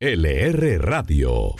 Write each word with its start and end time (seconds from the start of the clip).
LR 0.00 0.78
Radio. 0.78 1.56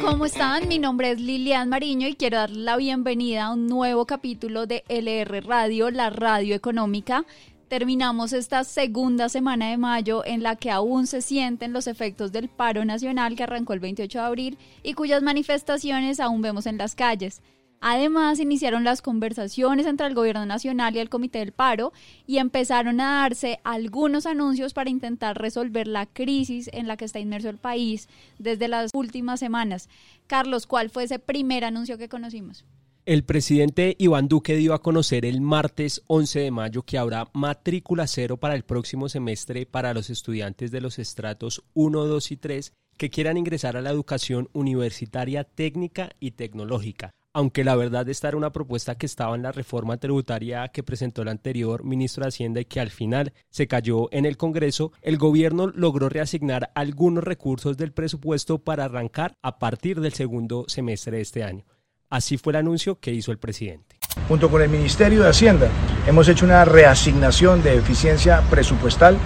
¿Cómo 0.00 0.24
están? 0.24 0.66
Mi 0.66 0.78
nombre 0.78 1.10
es 1.10 1.20
Lilian 1.20 1.68
Mariño 1.68 2.08
y 2.08 2.14
quiero 2.14 2.38
dar 2.38 2.48
la 2.48 2.78
bienvenida 2.78 3.44
a 3.44 3.52
un 3.52 3.66
nuevo 3.66 4.06
capítulo 4.06 4.64
de 4.64 4.82
LR 4.88 5.42
Radio, 5.42 5.90
la 5.90 6.08
radio 6.08 6.54
económica. 6.54 7.26
Terminamos 7.68 8.32
esta 8.32 8.64
segunda 8.64 9.28
semana 9.28 9.68
de 9.68 9.76
mayo 9.76 10.24
en 10.24 10.42
la 10.42 10.56
que 10.56 10.70
aún 10.70 11.06
se 11.06 11.20
sienten 11.20 11.74
los 11.74 11.86
efectos 11.86 12.32
del 12.32 12.48
paro 12.48 12.86
nacional 12.86 13.36
que 13.36 13.42
arrancó 13.42 13.74
el 13.74 13.80
28 13.80 14.20
de 14.20 14.24
abril 14.24 14.58
y 14.82 14.94
cuyas 14.94 15.22
manifestaciones 15.22 16.18
aún 16.18 16.40
vemos 16.40 16.64
en 16.64 16.78
las 16.78 16.94
calles. 16.94 17.42
Además, 17.80 18.40
iniciaron 18.40 18.82
las 18.82 19.02
conversaciones 19.02 19.86
entre 19.86 20.06
el 20.06 20.14
Gobierno 20.14 20.44
Nacional 20.46 20.96
y 20.96 20.98
el 20.98 21.08
Comité 21.08 21.38
del 21.38 21.52
Paro 21.52 21.92
y 22.26 22.38
empezaron 22.38 23.00
a 23.00 23.22
darse 23.22 23.60
algunos 23.62 24.26
anuncios 24.26 24.74
para 24.74 24.90
intentar 24.90 25.40
resolver 25.40 25.86
la 25.86 26.06
crisis 26.06 26.68
en 26.72 26.88
la 26.88 26.96
que 26.96 27.04
está 27.04 27.20
inmerso 27.20 27.48
el 27.48 27.58
país 27.58 28.08
desde 28.38 28.68
las 28.68 28.90
últimas 28.94 29.38
semanas. 29.38 29.88
Carlos, 30.26 30.66
¿cuál 30.66 30.90
fue 30.90 31.04
ese 31.04 31.18
primer 31.18 31.64
anuncio 31.64 31.98
que 31.98 32.08
conocimos? 32.08 32.64
El 33.06 33.24
presidente 33.24 33.96
Iván 33.98 34.28
Duque 34.28 34.56
dio 34.56 34.74
a 34.74 34.82
conocer 34.82 35.24
el 35.24 35.40
martes 35.40 36.02
11 36.08 36.40
de 36.40 36.50
mayo 36.50 36.82
que 36.82 36.98
habrá 36.98 37.30
matrícula 37.32 38.06
cero 38.06 38.36
para 38.36 38.54
el 38.54 38.64
próximo 38.64 39.08
semestre 39.08 39.64
para 39.64 39.94
los 39.94 40.10
estudiantes 40.10 40.70
de 40.70 40.82
los 40.82 40.98
estratos 40.98 41.62
1, 41.72 42.04
2 42.04 42.32
y 42.32 42.36
3 42.36 42.72
que 42.98 43.08
quieran 43.08 43.38
ingresar 43.38 43.78
a 43.78 43.80
la 43.80 43.90
educación 43.90 44.50
universitaria 44.52 45.44
técnica 45.44 46.10
y 46.20 46.32
tecnológica 46.32 47.14
aunque 47.32 47.64
la 47.64 47.76
verdad 47.76 48.08
esta 48.08 48.28
era 48.28 48.36
una 48.36 48.52
propuesta 48.52 48.96
que 48.96 49.06
estaba 49.06 49.34
en 49.34 49.42
la 49.42 49.52
reforma 49.52 49.96
tributaria 49.96 50.68
que 50.68 50.82
presentó 50.82 51.22
el 51.22 51.28
anterior 51.28 51.84
ministro 51.84 52.22
de 52.22 52.28
Hacienda 52.28 52.60
y 52.60 52.64
que 52.64 52.80
al 52.80 52.90
final 52.90 53.32
se 53.50 53.66
cayó 53.66 54.08
en 54.12 54.26
el 54.26 54.36
Congreso, 54.36 54.92
el 55.02 55.18
gobierno 55.18 55.68
logró 55.68 56.08
reasignar 56.08 56.70
algunos 56.74 57.24
recursos 57.24 57.76
del 57.76 57.92
presupuesto 57.92 58.58
para 58.58 58.84
arrancar 58.84 59.34
a 59.42 59.58
partir 59.58 60.00
del 60.00 60.12
segundo 60.12 60.64
semestre 60.68 61.16
de 61.16 61.22
este 61.22 61.44
año. 61.44 61.64
Así 62.10 62.38
fue 62.38 62.52
el 62.52 62.56
anuncio 62.56 62.98
que 62.98 63.12
hizo 63.12 63.32
el 63.32 63.38
presidente. 63.38 63.96
Junto 64.28 64.50
con 64.50 64.62
el 64.62 64.68
Ministerio 64.70 65.22
de 65.22 65.28
Hacienda 65.28 65.68
hemos 66.06 66.28
hecho 66.28 66.44
una 66.44 66.64
reasignación 66.64 67.62
de 67.62 67.76
eficiencia 67.76 68.42
presupuestal 68.50 69.18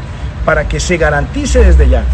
para 0.44 0.68
que 0.68 0.80
se 0.80 0.96
garantice 0.96 1.64
desde 1.64 1.88
ya 1.88 2.04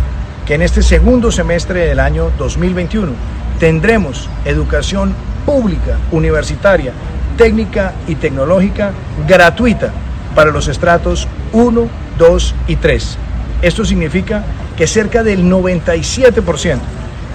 que 0.47 0.55
en 0.55 0.63
este 0.63 0.83
segundo 0.83 1.31
semestre 1.31 1.81
del 1.87 2.01
año 2.01 2.31
2021 2.39 3.13
tendremos 3.59 4.29
educación 4.45 5.15
pública, 5.45 5.99
universitaria, 6.11 6.93
técnica 7.37 7.95
y 8.07 8.17
tecnológica 8.17 8.93
gratuita 9.27 9.93
para 10.35 10.51
los 10.51 10.69
estratos 10.69 11.27
1, 11.53 11.89
2 12.19 12.55
y 12.67 12.77
3. 12.77 13.19
Esto 13.63 13.85
significa 13.85 14.45
que 14.77 14.87
cerca 14.87 15.23
del 15.23 15.45
97% 15.45 16.79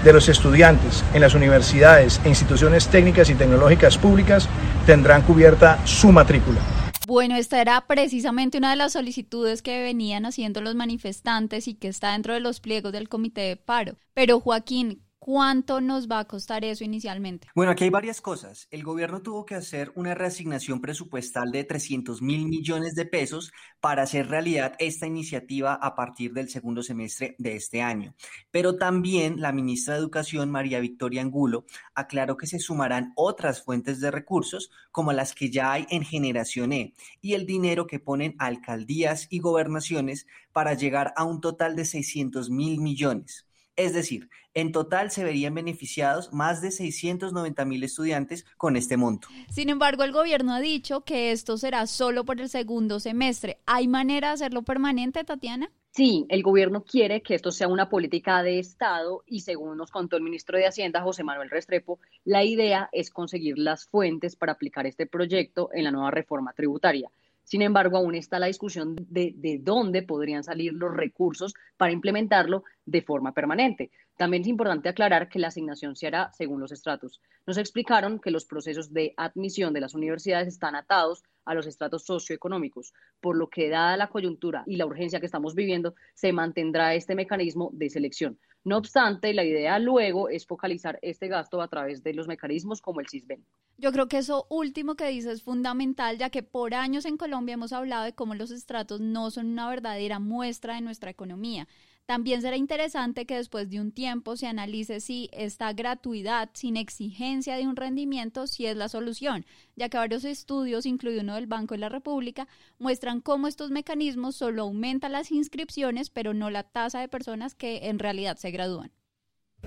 de 0.04 0.12
los 0.12 0.28
estudiantes 0.28 1.02
en 1.14 1.22
las 1.22 1.34
universidades 1.34 2.20
e 2.24 2.28
instituciones 2.28 2.88
técnicas 2.88 3.30
y 3.30 3.34
tecnológicas 3.34 3.96
públicas 3.96 4.48
tendrán 4.86 5.22
cubierta 5.22 5.78
su 5.86 6.12
matrícula. 6.12 6.60
Bueno, 7.06 7.36
esta 7.36 7.60
era 7.60 7.82
precisamente 7.86 8.56
una 8.56 8.70
de 8.70 8.76
las 8.76 8.94
solicitudes 8.94 9.60
que 9.60 9.82
venían 9.82 10.24
haciendo 10.24 10.62
los 10.62 10.74
manifestantes 10.74 11.68
y 11.68 11.74
que 11.74 11.88
está 11.88 12.12
dentro 12.12 12.32
de 12.32 12.40
los 12.40 12.60
pliegos 12.60 12.92
del 12.92 13.10
comité 13.10 13.42
de 13.42 13.56
paro. 13.56 13.96
Pero 14.14 14.40
Joaquín, 14.40 15.02
¿Cuánto 15.24 15.80
nos 15.80 16.06
va 16.06 16.18
a 16.18 16.26
costar 16.26 16.66
eso 16.66 16.84
inicialmente? 16.84 17.48
Bueno, 17.54 17.72
aquí 17.72 17.84
hay 17.84 17.88
varias 17.88 18.20
cosas. 18.20 18.68
El 18.70 18.82
gobierno 18.82 19.22
tuvo 19.22 19.46
que 19.46 19.54
hacer 19.54 19.90
una 19.94 20.14
reasignación 20.14 20.82
presupuestal 20.82 21.50
de 21.50 21.64
300 21.64 22.20
mil 22.20 22.46
millones 22.46 22.94
de 22.94 23.06
pesos 23.06 23.50
para 23.80 24.02
hacer 24.02 24.28
realidad 24.28 24.74
esta 24.78 25.06
iniciativa 25.06 25.72
a 25.72 25.94
partir 25.94 26.34
del 26.34 26.50
segundo 26.50 26.82
semestre 26.82 27.36
de 27.38 27.56
este 27.56 27.80
año. 27.80 28.14
Pero 28.50 28.76
también 28.76 29.40
la 29.40 29.52
ministra 29.52 29.94
de 29.94 30.00
Educación, 30.00 30.50
María 30.50 30.78
Victoria 30.80 31.22
Angulo, 31.22 31.64
aclaró 31.94 32.36
que 32.36 32.46
se 32.46 32.58
sumarán 32.58 33.14
otras 33.16 33.62
fuentes 33.62 34.00
de 34.00 34.10
recursos 34.10 34.70
como 34.92 35.14
las 35.14 35.34
que 35.34 35.50
ya 35.50 35.72
hay 35.72 35.86
en 35.88 36.04
Generación 36.04 36.74
E 36.74 36.92
y 37.22 37.32
el 37.32 37.46
dinero 37.46 37.86
que 37.86 37.98
ponen 37.98 38.34
alcaldías 38.38 39.26
y 39.30 39.38
gobernaciones 39.38 40.26
para 40.52 40.74
llegar 40.74 41.14
a 41.16 41.24
un 41.24 41.40
total 41.40 41.76
de 41.76 41.86
600 41.86 42.50
mil 42.50 42.78
millones. 42.82 43.46
Es 43.76 43.92
decir, 43.92 44.28
en 44.54 44.70
total 44.70 45.10
se 45.10 45.24
verían 45.24 45.54
beneficiados 45.54 46.32
más 46.32 46.62
de 46.62 46.70
690 46.70 47.64
mil 47.64 47.82
estudiantes 47.82 48.46
con 48.56 48.76
este 48.76 48.96
monto. 48.96 49.28
Sin 49.50 49.68
embargo, 49.68 50.04
el 50.04 50.12
gobierno 50.12 50.54
ha 50.54 50.60
dicho 50.60 51.02
que 51.02 51.32
esto 51.32 51.56
será 51.56 51.86
solo 51.86 52.24
por 52.24 52.40
el 52.40 52.48
segundo 52.48 53.00
semestre. 53.00 53.58
¿Hay 53.66 53.88
manera 53.88 54.28
de 54.28 54.34
hacerlo 54.34 54.62
permanente, 54.62 55.24
Tatiana? 55.24 55.72
Sí, 55.90 56.26
el 56.28 56.42
gobierno 56.42 56.82
quiere 56.82 57.22
que 57.22 57.36
esto 57.36 57.52
sea 57.52 57.68
una 57.68 57.88
política 57.88 58.42
de 58.42 58.58
Estado 58.58 59.22
y 59.26 59.40
según 59.40 59.76
nos 59.76 59.92
contó 59.92 60.16
el 60.16 60.24
ministro 60.24 60.58
de 60.58 60.66
Hacienda, 60.66 61.02
José 61.02 61.22
Manuel 61.22 61.50
Restrepo, 61.50 62.00
la 62.24 62.42
idea 62.42 62.88
es 62.90 63.10
conseguir 63.10 63.58
las 63.58 63.86
fuentes 63.86 64.34
para 64.34 64.52
aplicar 64.52 64.86
este 64.86 65.06
proyecto 65.06 65.70
en 65.72 65.84
la 65.84 65.92
nueva 65.92 66.10
reforma 66.10 66.52
tributaria. 66.52 67.10
Sin 67.44 67.62
embargo, 67.62 67.96
aún 67.98 68.14
está 68.14 68.38
la 68.38 68.46
discusión 68.46 68.96
de, 69.08 69.34
de, 69.36 69.58
dónde 69.58 70.02
podrían 70.02 70.42
salir 70.42 70.72
los 70.72 70.94
recursos 70.94 71.54
para 71.76 71.92
implementarlo 71.92 72.64
de 72.86 73.02
forma 73.02 73.32
permanente. 73.32 73.90
También 74.16 74.42
es 74.42 74.48
importante 74.48 74.88
aclarar 74.88 75.28
que 75.28 75.38
la 75.38 75.48
asignación 75.48 75.94
se 75.94 76.06
hará 76.06 76.30
según 76.32 76.60
los 76.60 76.72
estratos. 76.72 77.20
Nos 77.46 77.58
explicaron 77.58 78.18
que 78.18 78.30
los 78.30 78.46
procesos 78.46 78.92
de 78.92 79.12
admisión 79.16 79.72
de 79.74 79.80
las 79.80 79.94
universidades 79.94 80.48
están 80.48 80.74
atados 80.74 81.22
a 81.44 81.54
los 81.54 81.66
estratos 81.66 82.04
socioeconómicos, 82.04 82.94
por 83.20 83.36
lo 83.36 83.48
que 83.48 83.68
dada 83.68 83.96
la 83.96 84.08
coyuntura 84.08 84.62
y 84.66 84.76
la 84.76 84.86
urgencia 84.86 85.20
que 85.20 85.26
estamos 85.26 85.54
viviendo, 85.54 85.94
se 86.14 86.32
mantendrá 86.32 86.94
este 86.94 87.14
mecanismo 87.14 87.70
de 87.72 87.90
selección. 87.90 88.38
No 88.64 88.78
obstante, 88.78 89.34
la 89.34 89.44
idea 89.44 89.78
luego 89.78 90.30
es 90.30 90.46
focalizar 90.46 90.98
este 91.02 91.28
gasto 91.28 91.60
a 91.60 91.68
través 91.68 92.02
de 92.02 92.14
los 92.14 92.26
mecanismos 92.26 92.80
como 92.80 93.00
el 93.00 93.08
CISBEN. 93.08 93.44
Yo 93.76 93.92
creo 93.92 94.08
que 94.08 94.18
eso 94.18 94.46
último 94.48 94.94
que 94.94 95.08
dice 95.08 95.32
es 95.32 95.42
fundamental, 95.42 96.16
ya 96.16 96.30
que 96.30 96.42
por 96.42 96.74
años 96.74 97.04
en 97.04 97.18
Colombia 97.18 97.54
hemos 97.54 97.74
hablado 97.74 98.04
de 98.04 98.14
cómo 98.14 98.34
los 98.34 98.50
estratos 98.50 99.00
no 99.00 99.30
son 99.30 99.48
una 99.48 99.68
verdadera 99.68 100.18
muestra 100.18 100.76
de 100.76 100.80
nuestra 100.80 101.10
economía. 101.10 101.68
También 102.06 102.42
será 102.42 102.56
interesante 102.56 103.24
que 103.24 103.36
después 103.36 103.70
de 103.70 103.80
un 103.80 103.90
tiempo 103.90 104.36
se 104.36 104.46
analice 104.46 105.00
si 105.00 105.30
esta 105.32 105.72
gratuidad 105.72 106.50
sin 106.52 106.76
exigencia 106.76 107.56
de 107.56 107.66
un 107.66 107.76
rendimiento 107.76 108.46
si 108.46 108.66
es 108.66 108.76
la 108.76 108.90
solución, 108.90 109.46
ya 109.74 109.88
que 109.88 109.96
varios 109.96 110.26
estudios, 110.26 110.84
incluido 110.84 111.22
uno 111.22 111.36
del 111.36 111.46
Banco 111.46 111.72
de 111.72 111.78
la 111.78 111.88
República, 111.88 112.46
muestran 112.78 113.22
cómo 113.22 113.48
estos 113.48 113.70
mecanismos 113.70 114.36
solo 114.36 114.62
aumentan 114.62 115.12
las 115.12 115.32
inscripciones, 115.32 116.10
pero 116.10 116.34
no 116.34 116.50
la 116.50 116.64
tasa 116.64 117.00
de 117.00 117.08
personas 117.08 117.54
que 117.54 117.88
en 117.88 117.98
realidad 117.98 118.36
se 118.36 118.50
gradúan. 118.50 118.92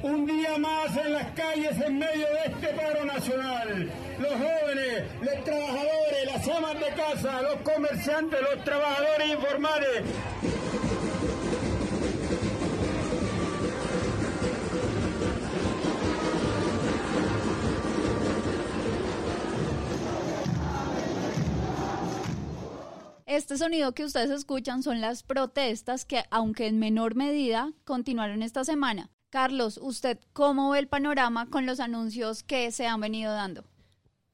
Un 0.04 0.28
día 0.28 0.60
más 0.60 0.96
en 0.96 1.14
las 1.14 1.32
calles 1.32 1.82
en 1.82 1.98
medio 1.98 2.28
de 2.28 2.52
este 2.54 2.68
paro 2.68 3.04
nacional. 3.04 3.92
Los 4.20 4.34
jóvenes, 4.34 5.04
los 5.22 5.44
trabajadores, 5.44 6.26
las 6.28 6.48
amas 6.50 6.80
de 6.80 6.90
casa, 6.96 7.42
los 7.42 7.56
comerciantes, 7.62 8.40
los 8.42 8.64
trabajadores 8.64 9.28
informales 9.32 10.04
Este 23.38 23.56
sonido 23.56 23.94
que 23.94 24.04
ustedes 24.04 24.32
escuchan 24.32 24.82
son 24.82 25.00
las 25.00 25.22
protestas 25.22 26.06
que, 26.06 26.24
aunque 26.32 26.66
en 26.66 26.80
menor 26.80 27.14
medida, 27.14 27.72
continuaron 27.86 28.42
esta 28.42 28.66
semana. 28.66 29.12
Carlos, 29.30 29.80
¿usted 29.80 30.18
cómo 30.34 30.72
ve 30.72 30.80
el 30.80 30.88
panorama 30.88 31.46
con 31.48 31.68
los 31.68 31.80
anuncios 31.80 32.42
que 32.42 32.72
se 32.72 32.88
han 32.88 33.00
venido 33.00 33.32
dando? 33.32 33.64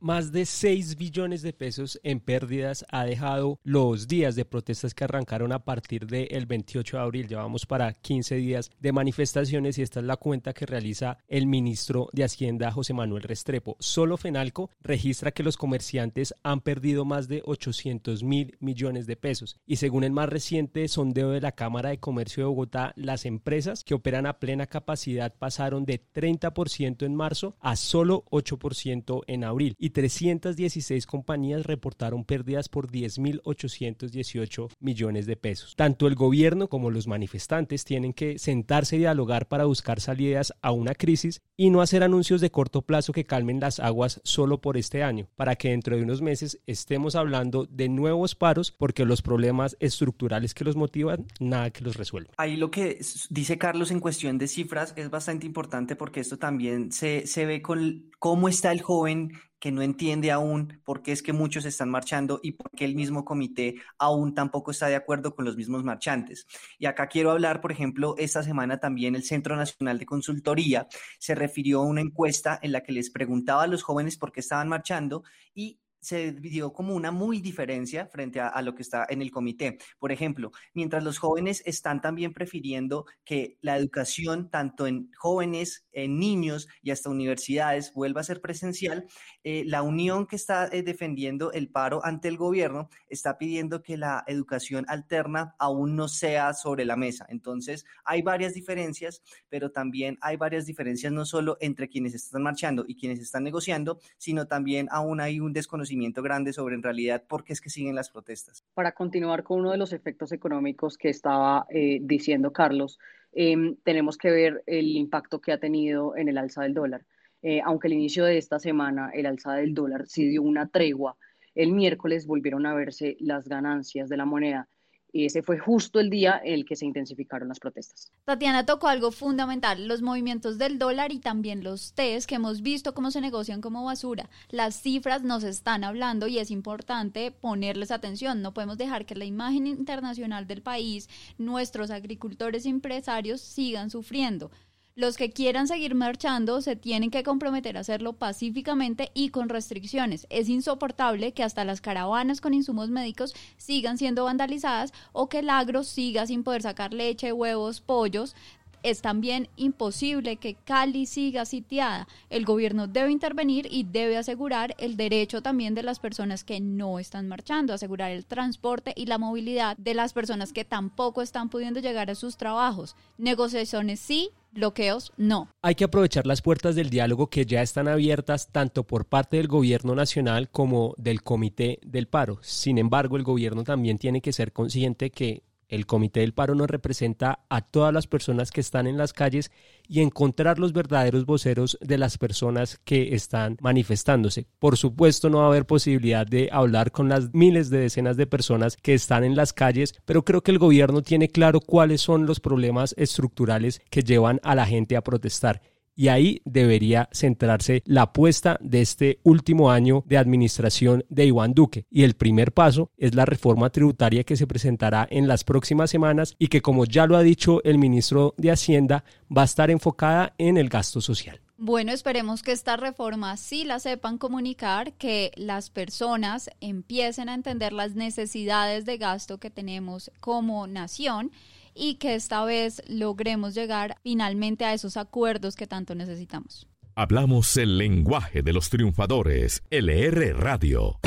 Más 0.03 0.33
de 0.33 0.45
6 0.45 0.97
billones 0.97 1.41
de 1.41 1.53
pesos 1.53 1.97
en 2.03 2.19
pérdidas 2.19 2.85
ha 2.89 3.05
dejado 3.05 3.59
los 3.63 4.09
días 4.09 4.35
de 4.35 4.43
protestas 4.43 4.93
que 4.93 5.05
arrancaron 5.05 5.53
a 5.53 5.63
partir 5.63 6.05
del 6.07 6.45
28 6.45 6.97
de 6.97 7.03
abril. 7.03 7.27
Llevamos 7.29 7.65
para 7.65 7.93
15 7.93 8.35
días 8.35 8.69
de 8.81 8.91
manifestaciones 8.91 9.77
y 9.77 9.81
esta 9.81 10.01
es 10.01 10.05
la 10.05 10.17
cuenta 10.17 10.53
que 10.53 10.65
realiza 10.65 11.19
el 11.29 11.47
ministro 11.47 12.09
de 12.11 12.25
Hacienda 12.25 12.69
José 12.69 12.93
Manuel 12.93 13.23
Restrepo. 13.23 13.77
Solo 13.79 14.17
Fenalco 14.17 14.69
registra 14.81 15.31
que 15.31 15.41
los 15.41 15.55
comerciantes 15.55 16.35
han 16.43 16.59
perdido 16.59 17.05
más 17.05 17.29
de 17.29 17.41
800 17.45 18.23
mil 18.23 18.57
millones 18.59 19.07
de 19.07 19.15
pesos 19.15 19.57
y 19.65 19.77
según 19.77 20.03
el 20.03 20.11
más 20.11 20.27
reciente 20.27 20.85
sondeo 20.89 21.29
de 21.29 21.39
la 21.39 21.53
Cámara 21.53 21.89
de 21.89 21.99
Comercio 21.99 22.43
de 22.43 22.49
Bogotá, 22.49 22.91
las 22.97 23.25
empresas 23.25 23.85
que 23.85 23.93
operan 23.93 24.25
a 24.25 24.39
plena 24.39 24.67
capacidad 24.67 25.33
pasaron 25.33 25.85
de 25.85 26.03
30% 26.13 27.05
en 27.05 27.15
marzo 27.15 27.55
a 27.61 27.77
solo 27.77 28.25
8% 28.31 29.21
en 29.27 29.45
abril 29.45 29.77
y 29.79 29.92
316 29.93 31.05
compañías 31.07 31.65
reportaron 31.65 32.25
pérdidas 32.25 32.67
por 32.67 32.91
10.818 32.91 34.69
millones 34.79 35.25
de 35.25 35.37
pesos. 35.37 35.75
Tanto 35.75 36.07
el 36.07 36.15
gobierno 36.15 36.67
como 36.67 36.91
los 36.91 37.07
manifestantes 37.07 37.85
tienen 37.85 38.13
que 38.13 38.37
sentarse 38.39 38.97
y 38.97 38.99
dialogar 38.99 39.47
para 39.47 39.65
buscar 39.65 40.01
salidas 40.01 40.53
a 40.61 40.71
una 40.71 40.95
crisis 40.95 41.41
y 41.55 41.69
no 41.69 41.81
hacer 41.81 42.03
anuncios 42.03 42.41
de 42.41 42.51
corto 42.51 42.81
plazo 42.81 43.13
que 43.13 43.25
calmen 43.25 43.59
las 43.59 43.79
aguas 43.79 44.19
solo 44.23 44.59
por 44.59 44.77
este 44.77 45.03
año, 45.03 45.27
para 45.35 45.55
que 45.55 45.69
dentro 45.69 45.95
de 45.95 46.03
unos 46.03 46.21
meses 46.21 46.59
estemos 46.65 47.15
hablando 47.15 47.65
de 47.65 47.89
nuevos 47.89 48.35
paros 48.35 48.71
porque 48.71 49.05
los 49.05 49.21
problemas 49.21 49.77
estructurales 49.79 50.53
que 50.53 50.63
los 50.63 50.75
motivan, 50.75 51.27
nada 51.39 51.69
que 51.69 51.83
los 51.83 51.95
resuelva. 51.95 52.33
Ahí 52.37 52.57
lo 52.57 52.71
que 52.71 52.99
dice 53.29 53.57
Carlos 53.57 53.91
en 53.91 53.99
cuestión 53.99 54.37
de 54.37 54.47
cifras 54.47 54.93
es 54.95 55.09
bastante 55.09 55.45
importante 55.45 55.95
porque 55.95 56.19
esto 56.19 56.37
también 56.37 56.91
se, 56.91 57.27
se 57.27 57.45
ve 57.45 57.61
con 57.61 58.09
cómo 58.19 58.49
está 58.49 58.71
el 58.71 58.81
joven 58.81 59.33
que 59.63 59.71
no 59.71 59.81
entiende 59.81 60.29
aún 60.29 60.81
por 60.83 61.01
qué 61.01 61.13
es 61.13 61.23
que 61.23 61.31
muchos 61.31 61.63
están 61.63 61.89
marchando 61.89 62.41
y 62.43 62.51
por 62.51 62.69
qué 62.71 62.83
el 62.83 62.95
mismo 62.95 63.23
comité 63.23 63.75
aún 63.97 64.35
tampoco 64.35 64.71
está 64.71 64.87
de 64.87 64.97
acuerdo 64.97 65.33
con 65.33 65.45
los 65.45 65.55
mismos 65.55 65.85
marchantes. 65.85 66.45
Y 66.77 66.85
acá 66.85 67.07
quiero 67.07 67.31
hablar, 67.31 67.61
por 67.61 67.71
ejemplo, 67.71 68.15
esta 68.17 68.43
semana 68.43 68.81
también 68.81 69.15
el 69.15 69.23
Centro 69.23 69.55
Nacional 69.55 69.99
de 69.99 70.05
Consultoría 70.05 70.89
se 71.17 71.33
refirió 71.33 71.79
a 71.79 71.85
una 71.85 72.01
encuesta 72.01 72.59
en 72.61 72.73
la 72.73 72.83
que 72.83 72.91
les 72.91 73.09
preguntaba 73.09 73.63
a 73.63 73.67
los 73.67 73.83
jóvenes 73.83 74.17
por 74.17 74.33
qué 74.33 74.41
estaban 74.41 74.67
marchando 74.67 75.23
y 75.55 75.79
se 76.03 76.33
dio 76.33 76.73
como 76.73 76.93
una 76.95 77.11
muy 77.11 77.39
diferencia 77.39 78.07
frente 78.07 78.41
a, 78.41 78.61
lo 78.61 78.75
que 78.75 78.81
está 78.81 79.05
en 79.09 79.21
el 79.21 79.31
comité. 79.31 79.77
Por 79.97 80.11
ejemplo, 80.11 80.51
mientras 80.73 81.03
los 81.03 81.17
jóvenes 81.17 81.63
están 81.65 82.01
también 82.01 82.33
prefiriendo 82.33 83.05
que 83.23 83.57
la 83.61 83.77
educación, 83.77 84.49
tanto 84.49 84.85
en 84.85 85.09
jóvenes, 85.17 85.87
en 85.93 86.19
niños 86.19 86.67
y 86.81 86.91
hasta 86.91 87.09
universidades, 87.09 87.93
vuelva 87.93 88.21
a 88.21 88.25
ser 88.25 88.41
presencial, 88.41 89.07
eh, 89.43 89.63
la 89.65 89.81
unión 89.81 90.27
que 90.27 90.35
está 90.35 90.67
eh, 90.71 90.83
defendiendo 90.83 91.53
el 91.53 91.69
paro 91.69 92.03
ante 92.03 92.27
el 92.27 92.37
gobierno 92.37 92.89
está 93.07 93.37
pidiendo 93.37 93.81
que 93.81 93.95
la 93.95 94.25
educación 94.27 94.85
alterna 94.89 95.55
aún 95.57 95.95
no 95.95 96.09
sea 96.09 96.53
sobre 96.53 96.83
la 96.83 96.97
mesa. 96.97 97.25
Entonces, 97.29 97.85
hay 98.03 98.21
varias 98.21 98.53
diferencias, 98.53 99.23
pero 99.47 99.71
también 99.71 100.17
hay 100.21 100.35
varias 100.35 100.65
diferencias 100.65 101.13
no 101.13 101.25
solo 101.25 101.57
entre 101.61 101.87
quienes 101.87 102.13
están 102.13 102.43
marchando 102.43 102.83
y 102.85 102.95
quienes 102.95 103.19
están 103.19 103.45
negociando, 103.45 103.99
sino 104.17 104.47
también 104.47 104.87
aún 104.91 105.21
hay 105.21 105.39
un 105.39 105.53
desconocimiento 105.53 105.92
grande 106.21 106.53
sobre 106.53 106.75
en 106.75 106.83
realidad 106.83 107.23
por 107.27 107.43
qué 107.43 107.53
es 107.53 107.61
que 107.61 107.69
siguen 107.69 107.95
las 107.95 108.09
protestas. 108.09 108.63
Para 108.73 108.93
continuar 108.93 109.43
con 109.43 109.59
uno 109.59 109.71
de 109.71 109.77
los 109.77 109.93
efectos 109.93 110.31
económicos 110.31 110.97
que 110.97 111.09
estaba 111.09 111.65
eh, 111.69 111.99
diciendo 112.01 112.51
Carlos, 112.51 112.99
em, 113.31 113.75
tenemos 113.83 114.17
que 114.17 114.31
ver 114.31 114.63
el 114.65 114.95
impacto 114.95 115.39
que 115.39 115.51
ha 115.51 115.59
tenido 115.59 116.15
en 116.15 116.29
el 116.29 116.37
alza 116.37 116.63
del 116.63 116.73
dólar. 116.73 117.05
Eh, 117.41 117.61
aunque 117.63 117.87
el 117.87 117.93
inicio 117.93 118.23
de 118.25 118.37
esta 118.37 118.59
semana 118.59 119.11
el 119.13 119.25
alza 119.25 119.53
del 119.53 119.73
dólar 119.73 120.07
sí 120.07 120.27
dio 120.27 120.41
una 120.41 120.67
tregua, 120.67 121.17
el 121.55 121.71
miércoles 121.71 122.25
volvieron 122.25 122.65
a 122.65 122.73
verse 122.73 123.17
las 123.19 123.47
ganancias 123.47 124.09
de 124.09 124.17
la 124.17 124.25
moneda 124.25 124.69
y 125.13 125.25
ese 125.25 125.43
fue 125.43 125.59
justo 125.59 125.99
el 125.99 126.09
día 126.09 126.41
en 126.43 126.55
el 126.55 126.65
que 126.65 126.75
se 126.75 126.87
intensificaron 126.87 127.47
las 127.47 127.59
protestas. 127.59 128.11
Tatiana 128.25 128.65
tocó 128.65 128.87
algo 128.87 129.11
fundamental, 129.11 129.87
los 129.87 130.01
movimientos 130.01 130.57
del 130.57 130.79
dólar 130.79 131.11
y 131.11 131.19
también 131.19 131.63
los 131.63 131.93
test 131.93 132.27
que 132.27 132.35
hemos 132.35 132.63
visto 132.63 132.95
cómo 132.95 133.11
se 133.11 133.21
negocian 133.21 133.61
como 133.61 133.85
basura. 133.85 134.29
Las 134.49 134.75
cifras 134.81 135.21
nos 135.21 135.43
están 135.43 135.83
hablando 135.83 136.27
y 136.27 136.39
es 136.39 136.49
importante 136.49 137.31
ponerles 137.31 137.91
atención. 137.91 138.41
No 138.41 138.55
podemos 138.55 138.79
dejar 138.79 139.05
que 139.05 139.15
la 139.15 139.25
imagen 139.25 139.67
internacional 139.67 140.47
del 140.47 140.63
país, 140.63 141.07
nuestros 141.37 141.91
agricultores 141.91 142.65
y 142.65 142.69
empresarios 142.69 143.39
sigan 143.39 143.91
sufriendo. 143.91 144.49
Los 144.95 145.17
que 145.17 145.31
quieran 145.31 145.67
seguir 145.67 145.95
marchando 145.95 146.61
se 146.61 146.75
tienen 146.75 147.09
que 147.09 147.23
comprometer 147.23 147.77
a 147.77 147.79
hacerlo 147.79 148.13
pacíficamente 148.13 149.09
y 149.15 149.29
con 149.29 149.49
restricciones. 149.49 150.27
Es 150.29 150.49
insoportable 150.49 151.31
que 151.31 151.41
hasta 151.41 151.65
las 151.65 151.81
caravanas 151.81 152.41
con 152.41 152.53
insumos 152.53 152.91
médicos 152.91 153.33
sigan 153.57 153.97
siendo 153.97 154.25
vandalizadas 154.25 154.93
o 155.11 155.29
que 155.29 155.39
el 155.39 155.49
agro 155.49 155.83
siga 155.83 156.27
sin 156.27 156.43
poder 156.43 156.61
sacar 156.61 156.93
leche, 156.93 157.33
huevos, 157.33 157.81
pollos 157.81 158.35
es 158.83 159.01
también 159.01 159.47
imposible 159.55 160.35
que 160.35 160.55
Cali 160.55 161.05
siga 161.05 161.45
sitiada. 161.45 162.07
El 162.29 162.45
gobierno 162.45 162.85
debe 162.85 163.11
intervenir 163.11 163.67
y 163.71 163.85
debe 163.85 164.17
asegurar 164.17 164.75
el 164.77 164.97
derecho 164.97 165.41
también 165.41 165.73
de 165.73 165.83
las 165.83 165.99
personas 165.99 166.43
que 166.43 166.59
no 166.59 166.99
están 166.99 167.27
marchando, 167.27 167.73
asegurar 167.73 168.11
el 168.11 168.25
transporte 168.25 168.93
y 168.95 169.05
la 169.05 169.17
movilidad 169.17 169.77
de 169.77 169.93
las 169.93 170.13
personas 170.13 170.53
que 170.53 170.65
tampoco 170.65 171.21
están 171.21 171.49
pudiendo 171.49 171.79
llegar 171.79 172.11
a 172.11 172.15
sus 172.15 172.35
trabajos. 172.35 172.95
Negociaciones 173.17 174.01
sí, 174.01 174.31
bloqueos 174.53 175.11
no. 175.17 175.49
Hay 175.61 175.75
que 175.75 175.83
aprovechar 175.83 176.25
las 176.25 176.41
puertas 176.41 176.75
del 176.75 176.89
diálogo 176.89 177.27
que 177.27 177.45
ya 177.45 177.61
están 177.61 177.87
abiertas 177.87 178.49
tanto 178.51 178.83
por 178.85 179.05
parte 179.05 179.37
del 179.37 179.47
gobierno 179.47 179.95
nacional 179.95 180.49
como 180.49 180.93
del 180.97 181.23
comité 181.23 181.79
del 181.83 182.07
paro. 182.07 182.39
Sin 182.41 182.77
embargo, 182.77 183.17
el 183.17 183.23
gobierno 183.23 183.63
también 183.63 183.97
tiene 183.97 184.21
que 184.21 184.33
ser 184.33 184.53
consciente 184.53 185.09
que 185.09 185.43
el 185.73 185.85
Comité 185.85 186.19
del 186.19 186.33
Paro 186.33 186.55
nos 186.55 186.69
representa 186.69 187.39
a 187.49 187.61
todas 187.61 187.93
las 187.93 188.07
personas 188.07 188.51
que 188.51 188.61
están 188.61 188.85
en 188.85 188.97
las 188.97 189.11
calles 189.11 189.51
y 189.87 190.01
encontrar 190.01 190.59
los 190.59 190.71
verdaderos 190.71 191.25
voceros 191.25 191.77
de 191.81 191.97
las 191.97 192.17
personas 192.17 192.79
que 192.85 193.15
están 193.15 193.57
manifestándose. 193.59 194.47
Por 194.59 194.77
supuesto, 194.77 195.29
no 195.29 195.39
va 195.39 195.45
a 195.45 195.47
haber 195.47 195.65
posibilidad 195.65 196.27
de 196.27 196.49
hablar 196.51 196.91
con 196.91 197.09
las 197.09 197.33
miles 197.33 197.69
de 197.69 197.79
decenas 197.79 198.17
de 198.17 198.27
personas 198.27 198.77
que 198.77 198.93
están 198.93 199.23
en 199.23 199.35
las 199.35 199.51
calles, 199.51 199.95
pero 200.05 200.23
creo 200.23 200.41
que 200.41 200.51
el 200.51 200.59
gobierno 200.59 201.01
tiene 201.01 201.29
claro 201.29 201.59
cuáles 201.59 202.01
son 202.01 202.25
los 202.25 202.39
problemas 202.39 202.93
estructurales 202.97 203.81
que 203.89 204.03
llevan 204.03 204.39
a 204.43 204.55
la 204.55 204.65
gente 204.65 204.95
a 204.95 205.01
protestar 205.01 205.61
y 205.95 206.07
ahí 206.07 206.41
debería 206.45 207.09
centrarse 207.11 207.83
la 207.85 208.03
apuesta 208.03 208.57
de 208.61 208.81
este 208.81 209.19
último 209.23 209.71
año 209.71 210.03
de 210.05 210.17
administración 210.17 211.05
de 211.09 211.25
Iván 211.25 211.53
Duque. 211.53 211.85
Y 211.89 212.03
el 212.03 212.15
primer 212.15 212.51
paso 212.51 212.91
es 212.97 213.15
la 213.15 213.25
reforma 213.25 213.69
tributaria 213.69 214.23
que 214.23 214.37
se 214.37 214.47
presentará 214.47 215.07
en 215.09 215.27
las 215.27 215.43
próximas 215.43 215.89
semanas 215.89 216.35
y 216.39 216.47
que, 216.47 216.61
como 216.61 216.85
ya 216.85 217.05
lo 217.05 217.17
ha 217.17 217.23
dicho 217.23 217.63
el 217.63 217.77
ministro 217.77 218.33
de 218.37 218.51
Hacienda, 218.51 219.03
va 219.35 219.43
a 219.43 219.45
estar 219.45 219.69
enfocada 219.71 220.33
en 220.37 220.57
el 220.57 220.69
gasto 220.69 221.01
social. 221.01 221.39
Bueno, 221.57 221.93
esperemos 221.93 222.43
que 222.43 222.51
esta 222.51 222.75
reforma 222.75 223.37
sí 223.37 223.63
la 223.63 223.79
sepan 223.79 224.17
comunicar, 224.17 224.93
que 224.93 225.31
las 225.35 225.69
personas 225.69 226.49
empiecen 226.59 227.29
a 227.29 227.35
entender 227.35 227.71
las 227.71 227.95
necesidades 227.95 228.85
de 228.85 228.97
gasto 228.97 229.37
que 229.37 229.49
tenemos 229.49 230.11
como 230.19 230.67
nación 230.67 231.31
y 231.73 231.95
que 231.95 232.15
esta 232.15 232.43
vez 232.45 232.81
logremos 232.87 233.55
llegar 233.55 233.97
finalmente 234.03 234.65
a 234.65 234.73
esos 234.73 234.97
acuerdos 234.97 235.55
que 235.55 235.67
tanto 235.67 235.95
necesitamos. 235.95 236.67
Hablamos 236.95 237.57
el 237.57 237.77
lenguaje 237.79 238.43
de 238.43 238.53
los 238.53 238.69
triunfadores, 238.69 239.63
LR 239.71 240.33
Radio. 240.33 240.99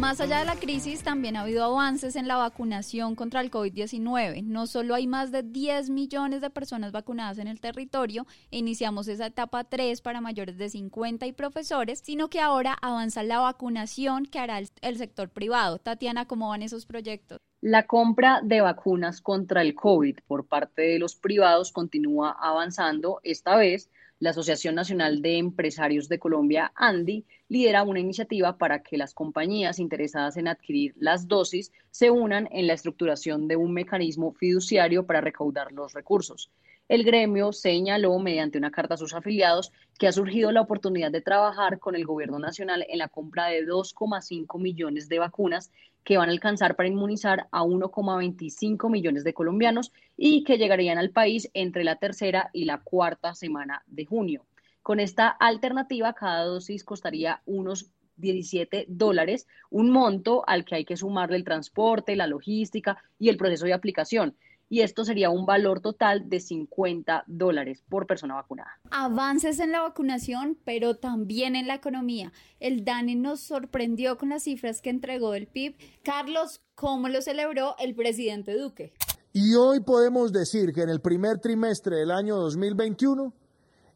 Más 0.00 0.18
allá 0.18 0.38
de 0.38 0.46
la 0.46 0.56
crisis, 0.56 1.02
también 1.02 1.36
ha 1.36 1.42
habido 1.42 1.62
avances 1.62 2.16
en 2.16 2.26
la 2.26 2.36
vacunación 2.36 3.14
contra 3.14 3.42
el 3.42 3.50
COVID-19. 3.50 4.42
No 4.42 4.66
solo 4.66 4.94
hay 4.94 5.06
más 5.06 5.30
de 5.30 5.42
10 5.42 5.90
millones 5.90 6.40
de 6.40 6.48
personas 6.48 6.90
vacunadas 6.90 7.36
en 7.36 7.48
el 7.48 7.60
territorio, 7.60 8.26
iniciamos 8.50 9.08
esa 9.08 9.26
etapa 9.26 9.64
3 9.64 10.00
para 10.00 10.22
mayores 10.22 10.56
de 10.56 10.70
50 10.70 11.26
y 11.26 11.32
profesores, 11.32 12.00
sino 12.02 12.30
que 12.30 12.40
ahora 12.40 12.78
avanza 12.80 13.22
la 13.22 13.40
vacunación 13.40 14.24
que 14.24 14.38
hará 14.38 14.58
el 14.80 14.96
sector 14.96 15.28
privado. 15.28 15.78
Tatiana, 15.78 16.24
¿cómo 16.24 16.48
van 16.48 16.62
esos 16.62 16.86
proyectos? 16.86 17.36
La 17.60 17.86
compra 17.86 18.40
de 18.42 18.62
vacunas 18.62 19.20
contra 19.20 19.60
el 19.60 19.74
COVID 19.74 20.20
por 20.26 20.46
parte 20.46 20.80
de 20.80 20.98
los 20.98 21.14
privados 21.14 21.72
continúa 21.72 22.34
avanzando, 22.40 23.20
esta 23.22 23.54
vez 23.56 23.90
la 24.20 24.30
Asociación 24.30 24.74
Nacional 24.74 25.22
de 25.22 25.38
Empresarios 25.38 26.08
de 26.08 26.18
Colombia, 26.18 26.72
ANDI, 26.76 27.24
lidera 27.48 27.82
una 27.82 28.00
iniciativa 28.00 28.58
para 28.58 28.82
que 28.82 28.98
las 28.98 29.14
compañías 29.14 29.78
interesadas 29.78 30.36
en 30.36 30.46
adquirir 30.46 30.94
las 30.98 31.26
dosis 31.26 31.72
se 31.90 32.10
unan 32.10 32.46
en 32.52 32.66
la 32.66 32.74
estructuración 32.74 33.48
de 33.48 33.56
un 33.56 33.72
mecanismo 33.72 34.32
fiduciario 34.34 35.06
para 35.06 35.22
recaudar 35.22 35.72
los 35.72 35.94
recursos. 35.94 36.50
El 36.90 37.04
gremio 37.04 37.52
señaló 37.52 38.18
mediante 38.18 38.58
una 38.58 38.70
carta 38.70 38.94
a 38.94 38.98
sus 38.98 39.14
afiliados 39.14 39.72
que 39.98 40.06
ha 40.06 40.12
surgido 40.12 40.52
la 40.52 40.60
oportunidad 40.60 41.10
de 41.10 41.22
trabajar 41.22 41.78
con 41.78 41.94
el 41.94 42.04
gobierno 42.04 42.38
nacional 42.38 42.84
en 42.88 42.98
la 42.98 43.08
compra 43.08 43.46
de 43.46 43.64
2,5 43.64 44.60
millones 44.60 45.08
de 45.08 45.18
vacunas 45.18 45.70
que 46.04 46.18
van 46.18 46.28
a 46.28 46.32
alcanzar 46.32 46.76
para 46.76 46.88
inmunizar 46.88 47.48
a 47.50 47.62
1,25 47.62 48.90
millones 48.90 49.24
de 49.24 49.34
colombianos 49.34 49.92
y 50.16 50.44
que 50.44 50.58
llegarían 50.58 50.98
al 50.98 51.10
país 51.10 51.50
entre 51.54 51.84
la 51.84 51.96
tercera 51.96 52.50
y 52.52 52.64
la 52.64 52.78
cuarta 52.78 53.34
semana 53.34 53.82
de 53.86 54.04
junio. 54.04 54.44
Con 54.82 55.00
esta 55.00 55.28
alternativa, 55.28 56.14
cada 56.14 56.44
dosis 56.44 56.84
costaría 56.84 57.42
unos 57.46 57.90
17 58.16 58.86
dólares, 58.88 59.46
un 59.70 59.90
monto 59.90 60.42
al 60.46 60.64
que 60.64 60.76
hay 60.76 60.84
que 60.84 60.96
sumarle 60.96 61.36
el 61.36 61.44
transporte, 61.44 62.16
la 62.16 62.26
logística 62.26 63.02
y 63.18 63.28
el 63.28 63.36
proceso 63.36 63.66
de 63.66 63.72
aplicación 63.72 64.36
y 64.70 64.82
esto 64.82 65.04
sería 65.04 65.30
un 65.30 65.44
valor 65.44 65.80
total 65.80 66.28
de 66.28 66.38
50 66.38 67.24
dólares 67.26 67.82
por 67.88 68.06
persona 68.06 68.36
vacunada. 68.36 68.78
Avances 68.92 69.58
en 69.58 69.72
la 69.72 69.82
vacunación, 69.82 70.56
pero 70.64 70.94
también 70.94 71.56
en 71.56 71.66
la 71.66 71.74
economía. 71.74 72.32
El 72.60 72.84
DANE 72.84 73.16
nos 73.16 73.40
sorprendió 73.40 74.16
con 74.16 74.28
las 74.28 74.44
cifras 74.44 74.80
que 74.80 74.90
entregó 74.90 75.34
el 75.34 75.48
PIB. 75.48 75.74
Carlos, 76.04 76.62
¿cómo 76.76 77.08
lo 77.08 77.20
celebró 77.20 77.74
el 77.80 77.96
presidente 77.96 78.56
Duque? 78.56 78.94
Y 79.32 79.56
hoy 79.56 79.80
podemos 79.80 80.32
decir 80.32 80.72
que 80.72 80.82
en 80.82 80.88
el 80.88 81.00
primer 81.00 81.40
trimestre 81.40 81.96
del 81.96 82.12
año 82.12 82.36
2021 82.36 83.34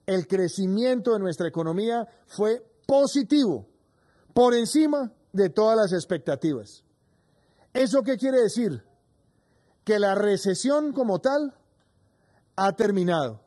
el 0.07 0.26
crecimiento 0.26 1.12
de 1.12 1.21
nuestra 1.21 1.47
economía 1.47 2.09
fue 2.26 2.62
positivo, 2.85 3.69
por 4.35 4.54
encima 4.54 5.12
de 5.33 5.50
todas 5.50 5.76
las 5.76 5.93
expectativas. 5.93 6.83
¿Eso 7.73 8.02
qué 8.02 8.16
quiere 8.16 8.40
decir? 8.43 8.83
Que 9.85 9.99
la 9.99 10.14
recesión 10.14 10.93
como 10.93 11.21
tal 11.21 11.55
ha 12.57 12.73
terminado 12.73 13.41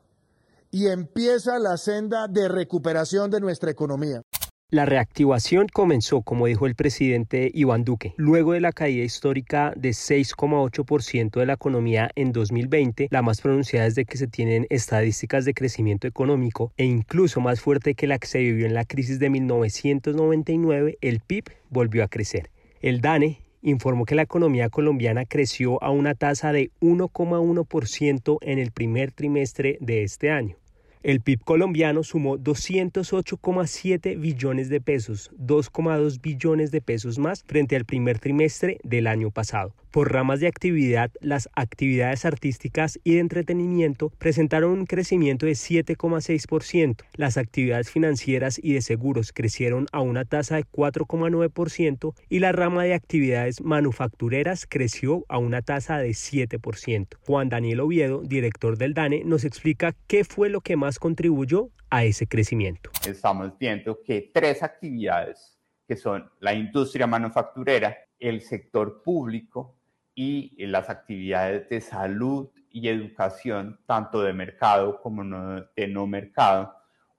y 0.71 0.87
empieza 0.87 1.59
la 1.59 1.77
senda 1.77 2.27
de 2.27 2.47
recuperación 2.47 3.31
de 3.31 3.39
nuestra 3.39 3.71
economía. 3.71 4.21
La 4.69 4.85
reactivación 4.85 5.67
comenzó, 5.71 6.23
como 6.23 6.45
dijo 6.45 6.67
el 6.67 6.75
presidente 6.75 7.49
Iván 7.53 7.85
Duque, 7.85 8.13
luego 8.17 8.51
de 8.51 8.59
la 8.59 8.73
caída 8.73 9.05
histórica 9.05 9.71
de 9.77 9.91
6,8% 9.91 11.39
de 11.39 11.45
la 11.45 11.53
economía 11.53 12.11
en 12.15 12.33
2020, 12.33 13.07
la 13.09 13.21
más 13.21 13.39
pronunciada 13.39 13.85
desde 13.85 14.03
que 14.03 14.17
se 14.17 14.27
tienen 14.27 14.67
estadísticas 14.69 15.45
de 15.45 15.53
crecimiento 15.53 16.05
económico 16.05 16.73
e 16.75 16.83
incluso 16.83 17.39
más 17.39 17.61
fuerte 17.61 17.95
que 17.95 18.07
la 18.07 18.19
que 18.19 18.27
se 18.27 18.39
vivió 18.39 18.65
en 18.65 18.73
la 18.73 18.83
crisis 18.83 19.19
de 19.19 19.29
1999, 19.29 20.97
el 20.99 21.21
PIB 21.21 21.45
volvió 21.69 22.03
a 22.03 22.09
crecer. 22.09 22.51
El 22.81 22.99
DANE 22.99 23.46
informó 23.69 24.05
que 24.05 24.15
la 24.15 24.21
economía 24.21 24.69
colombiana 24.69 25.25
creció 25.25 25.81
a 25.83 25.91
una 25.91 26.15
tasa 26.15 26.51
de 26.51 26.71
1,1% 26.81 28.37
en 28.41 28.59
el 28.59 28.71
primer 28.71 29.11
trimestre 29.11 29.77
de 29.81 30.03
este 30.03 30.31
año. 30.31 30.55
El 31.03 31.21
PIB 31.21 31.43
colombiano 31.43 32.03
sumó 32.03 32.37
208,7 32.37 34.19
billones 34.19 34.69
de 34.69 34.81
pesos, 34.81 35.31
2,2 35.37 36.21
billones 36.21 36.71
de 36.71 36.81
pesos 36.81 37.19
más 37.19 37.43
frente 37.43 37.75
al 37.75 37.85
primer 37.85 38.19
trimestre 38.19 38.79
del 38.83 39.07
año 39.07 39.31
pasado. 39.31 39.73
Por 39.91 40.11
ramas 40.11 40.41
de 40.41 40.47
actividad, 40.47 41.11
las 41.21 41.49
actividades 41.55 42.25
artísticas 42.25 42.99
y 43.03 43.15
de 43.15 43.19
entretenimiento 43.19 44.11
presentaron 44.19 44.71
un 44.71 44.85
crecimiento 44.85 45.45
de 45.45 45.53
7,6%. 45.53 46.97
Las 47.15 47.37
actividades 47.37 47.89
financieras 47.89 48.59
y 48.61 48.73
de 48.73 48.81
seguros 48.81 49.31
crecieron 49.31 49.87
a 49.91 50.01
una 50.01 50.25
tasa 50.25 50.57
de 50.57 50.65
4,9% 50.65 52.13
y 52.29 52.39
la 52.39 52.51
rama 52.51 52.83
de 52.83 52.93
actividades 52.93 53.61
manufactureras 53.61 54.67
creció 54.67 55.25
a 55.29 55.37
una 55.37 55.61
tasa 55.61 55.97
de 55.97 56.09
7%. 56.09 57.07
Juan 57.25 57.49
Daniel 57.49 57.79
Oviedo, 57.79 58.21
director 58.23 58.77
del 58.77 58.93
DANE, 58.93 59.23
nos 59.23 59.45
explica 59.45 59.95
qué 60.07 60.25
fue 60.25 60.49
lo 60.49 60.61
que 60.61 60.75
más 60.87 60.99
contribuyó 60.99 61.69
a 61.89 62.05
ese 62.05 62.27
crecimiento. 62.27 62.89
Estamos 63.05 63.57
viendo 63.57 64.01
que 64.01 64.31
tres 64.33 64.63
actividades, 64.63 65.59
que 65.85 65.97
son 65.97 66.31
la 66.39 66.53
industria 66.53 67.05
manufacturera, 67.05 67.97
el 68.17 68.39
sector 68.39 69.03
público 69.03 69.75
y 70.15 70.65
las 70.65 70.89
actividades 70.89 71.67
de 71.67 71.81
salud 71.81 72.47
y 72.71 72.87
educación, 72.87 73.81
tanto 73.85 74.21
de 74.21 74.31
mercado 74.31 75.01
como 75.01 75.25
de 75.75 75.87
no 75.89 76.07
mercado, 76.07 76.73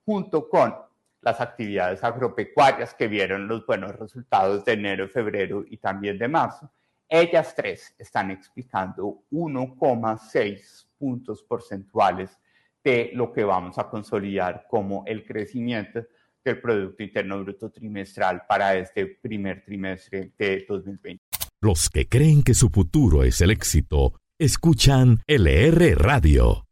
junto 0.07 0.49
con 0.49 0.75
las 1.21 1.39
actividades 1.39 2.03
agropecuarias 2.03 2.95
que 2.95 3.07
vieron 3.07 3.49
los 3.49 3.67
buenos 3.67 3.95
resultados 3.97 4.65
de 4.65 4.73
enero, 4.73 5.11
febrero 5.11 5.63
y 5.69 5.77
también 5.77 6.17
de 6.17 6.29
marzo. 6.29 6.71
Ellas 7.07 7.55
tres 7.55 7.95
están 7.99 8.31
explicando 8.31 9.25
1,6 9.31 10.87
puntos 10.99 11.43
porcentuales 11.43 12.39
de 12.89 13.11
lo 13.13 13.31
que 13.31 13.45
vamos 13.45 13.79
a 13.79 13.91
consolidar 13.91 14.67
como 14.67 15.05
el 15.07 15.25
crecimiento 15.27 16.07
del 16.43 16.59
Producto 16.59 17.03
Interno 17.03 17.43
Bruto 17.43 17.71
trimestral 17.71 18.45
para 18.49 18.77
este 18.77 19.19
primer 19.21 19.63
trimestre 19.63 20.33
de 20.39 20.65
2020. 20.67 21.23
Los 21.61 21.91
que 21.91 22.09
creen 22.09 22.43
que 22.43 22.55
su 22.55 22.71
futuro 22.71 23.25
es 23.25 23.43
el 23.43 23.51
éxito, 23.51 24.15
escuchan 24.39 25.21
LR 25.27 25.97
Radio. 25.97 26.68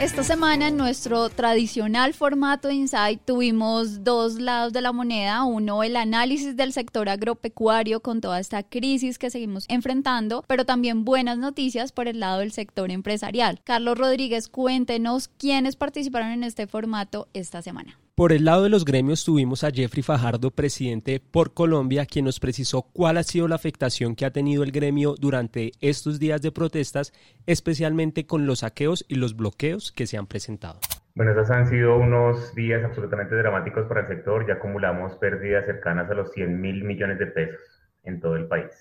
Esta 0.00 0.22
semana 0.22 0.68
en 0.68 0.76
nuestro 0.76 1.28
tradicional 1.28 2.14
formato 2.14 2.70
Insight 2.70 3.20
tuvimos 3.24 4.04
dos 4.04 4.38
lados 4.38 4.72
de 4.72 4.80
la 4.80 4.92
moneda. 4.92 5.42
Uno, 5.42 5.82
el 5.82 5.96
análisis 5.96 6.56
del 6.56 6.72
sector 6.72 7.08
agropecuario 7.08 7.98
con 7.98 8.20
toda 8.20 8.38
esta 8.38 8.62
crisis 8.62 9.18
que 9.18 9.28
seguimos 9.28 9.64
enfrentando, 9.68 10.44
pero 10.46 10.64
también 10.64 11.04
buenas 11.04 11.38
noticias 11.38 11.90
por 11.90 12.06
el 12.06 12.20
lado 12.20 12.38
del 12.38 12.52
sector 12.52 12.92
empresarial. 12.92 13.60
Carlos 13.64 13.98
Rodríguez, 13.98 14.46
cuéntenos 14.48 15.26
quiénes 15.36 15.74
participaron 15.74 16.30
en 16.30 16.44
este 16.44 16.68
formato 16.68 17.26
esta 17.34 17.60
semana. 17.60 17.98
Por 18.18 18.32
el 18.32 18.46
lado 18.46 18.64
de 18.64 18.68
los 18.68 18.84
gremios 18.84 19.24
tuvimos 19.24 19.62
a 19.62 19.70
Jeffrey 19.70 20.02
Fajardo, 20.02 20.50
presidente 20.50 21.20
por 21.20 21.54
Colombia, 21.54 22.04
quien 22.04 22.24
nos 22.24 22.40
precisó 22.40 22.82
cuál 22.82 23.16
ha 23.16 23.22
sido 23.22 23.46
la 23.46 23.54
afectación 23.54 24.16
que 24.16 24.26
ha 24.26 24.32
tenido 24.32 24.64
el 24.64 24.72
gremio 24.72 25.14
durante 25.14 25.70
estos 25.80 26.18
días 26.18 26.42
de 26.42 26.50
protestas, 26.50 27.12
especialmente 27.46 28.26
con 28.26 28.44
los 28.44 28.58
saqueos 28.58 29.04
y 29.06 29.14
los 29.14 29.36
bloqueos 29.36 29.92
que 29.92 30.08
se 30.08 30.18
han 30.18 30.26
presentado. 30.26 30.80
Bueno, 31.14 31.30
esos 31.30 31.48
han 31.52 31.68
sido 31.68 31.96
unos 31.96 32.56
días 32.56 32.84
absolutamente 32.84 33.36
dramáticos 33.36 33.86
para 33.86 34.00
el 34.00 34.08
sector. 34.08 34.48
Ya 34.48 34.54
acumulamos 34.54 35.14
pérdidas 35.18 35.66
cercanas 35.66 36.10
a 36.10 36.14
los 36.14 36.32
100 36.32 36.60
mil 36.60 36.82
millones 36.82 37.20
de 37.20 37.26
pesos 37.26 37.60
en 38.02 38.18
todo 38.18 38.34
el 38.34 38.48
país. 38.48 38.72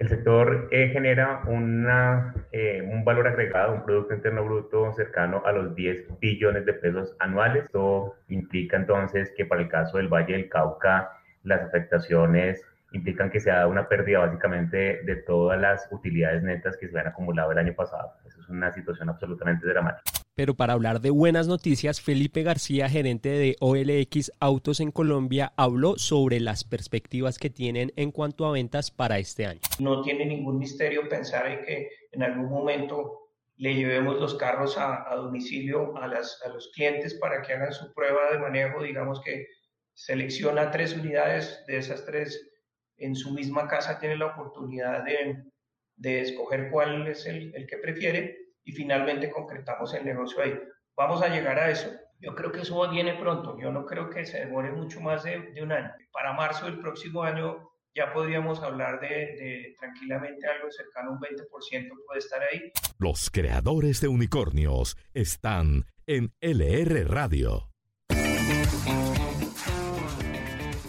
El 0.00 0.08
sector 0.08 0.68
eh, 0.70 0.88
genera 0.88 1.42
una, 1.46 2.34
eh, 2.52 2.80
un 2.90 3.04
valor 3.04 3.28
agregado, 3.28 3.74
un 3.74 3.84
Producto 3.84 4.14
Interno 4.14 4.42
Bruto 4.42 4.94
cercano 4.94 5.42
a 5.44 5.52
los 5.52 5.74
10 5.74 6.18
billones 6.18 6.64
de 6.64 6.72
pesos 6.72 7.14
anuales. 7.18 7.64
Esto 7.64 8.14
implica 8.28 8.78
entonces 8.78 9.30
que 9.36 9.44
para 9.44 9.60
el 9.60 9.68
caso 9.68 9.98
del 9.98 10.08
Valle 10.08 10.32
del 10.32 10.48
Cauca, 10.48 11.10
las 11.42 11.60
afectaciones 11.60 12.64
implican 12.92 13.28
que 13.28 13.40
se 13.40 13.50
ha 13.50 13.66
una 13.66 13.88
pérdida 13.88 14.20
básicamente 14.20 15.02
de 15.04 15.16
todas 15.16 15.60
las 15.60 15.86
utilidades 15.90 16.42
netas 16.42 16.78
que 16.78 16.88
se 16.88 16.98
han 16.98 17.08
acumulado 17.08 17.52
el 17.52 17.58
año 17.58 17.74
pasado. 17.74 18.14
Eso 18.26 18.40
es 18.40 18.48
una 18.48 18.72
situación 18.72 19.10
absolutamente 19.10 19.66
dramática. 19.66 20.19
Pero 20.34 20.54
para 20.54 20.74
hablar 20.74 21.00
de 21.00 21.10
buenas 21.10 21.48
noticias, 21.48 22.00
Felipe 22.00 22.42
García, 22.42 22.88
gerente 22.88 23.30
de 23.30 23.56
OLX 23.60 24.32
Autos 24.38 24.80
en 24.80 24.92
Colombia, 24.92 25.52
habló 25.56 25.98
sobre 25.98 26.40
las 26.40 26.64
perspectivas 26.64 27.38
que 27.38 27.50
tienen 27.50 27.92
en 27.96 28.12
cuanto 28.12 28.46
a 28.46 28.52
ventas 28.52 28.90
para 28.90 29.18
este 29.18 29.46
año. 29.46 29.60
No 29.80 30.02
tiene 30.02 30.24
ningún 30.26 30.58
misterio 30.58 31.08
pensar 31.08 31.46
en 31.46 31.64
que 31.64 31.90
en 32.12 32.22
algún 32.22 32.48
momento 32.48 33.30
le 33.56 33.74
llevemos 33.74 34.18
los 34.18 34.36
carros 34.36 34.78
a, 34.78 35.14
domicilio 35.16 35.96
a, 35.98 36.06
los 36.06 36.70
clientes 36.74 37.14
para 37.14 37.42
que 37.42 37.52
hagan 37.52 37.72
su 37.72 37.92
prueba 37.92 38.30
de 38.32 38.38
manejo, 38.38 38.82
digamos 38.82 39.20
que 39.20 39.46
selecciona 39.92 40.70
tres 40.70 40.94
unidades, 40.96 41.62
de 41.66 41.76
esas 41.76 42.06
tres 42.06 42.48
en 42.96 43.14
su 43.14 43.32
misma 43.32 43.66
casa 43.66 43.98
tiene 43.98 44.16
la 44.16 44.26
oportunidad 44.26 45.04
de, 45.04 45.42
de 45.96 46.20
escoger 46.20 46.70
cuál 46.70 47.06
es 47.08 47.26
el 47.26 47.52
que 47.68 47.76
prefiere 47.78 48.39
y 48.64 48.72
finalmente 48.72 49.30
concretamos 49.30 49.92
el 49.94 50.04
negocio 50.04 50.42
ahí. 50.42 50.58
Vamos 50.96 51.22
a 51.22 51.28
llegar 51.28 51.58
a 51.58 51.70
eso. 51.70 51.90
Yo 52.18 52.34
creo 52.34 52.52
que 52.52 52.60
eso 52.60 52.88
viene 52.90 53.14
pronto. 53.14 53.58
Yo 53.58 53.72
no 53.72 53.86
creo 53.86 54.10
que 54.10 54.26
se 54.26 54.40
demore 54.40 54.70
mucho 54.70 55.00
más 55.00 55.22
de, 55.22 55.52
de 55.52 55.62
un 55.62 55.72
año. 55.72 55.90
Para 56.12 56.34
marzo 56.34 56.66
del 56.66 56.80
próximo 56.80 57.22
año 57.22 57.70
ya 57.94 58.12
podríamos 58.12 58.62
hablar 58.62 59.00
de, 59.00 59.08
de, 59.08 59.74
tranquilamente 59.78 60.46
algo 60.46 60.70
cercano 60.70 61.10
a 61.10 61.12
un 61.14 61.20
20% 61.20 61.88
puede 62.06 62.18
estar 62.18 62.40
ahí. 62.42 62.70
Los 62.98 63.30
creadores 63.30 64.00
de 64.00 64.08
unicornios 64.08 64.96
están 65.14 65.86
en 66.06 66.32
LR 66.40 67.04
Radio. 67.04 67.70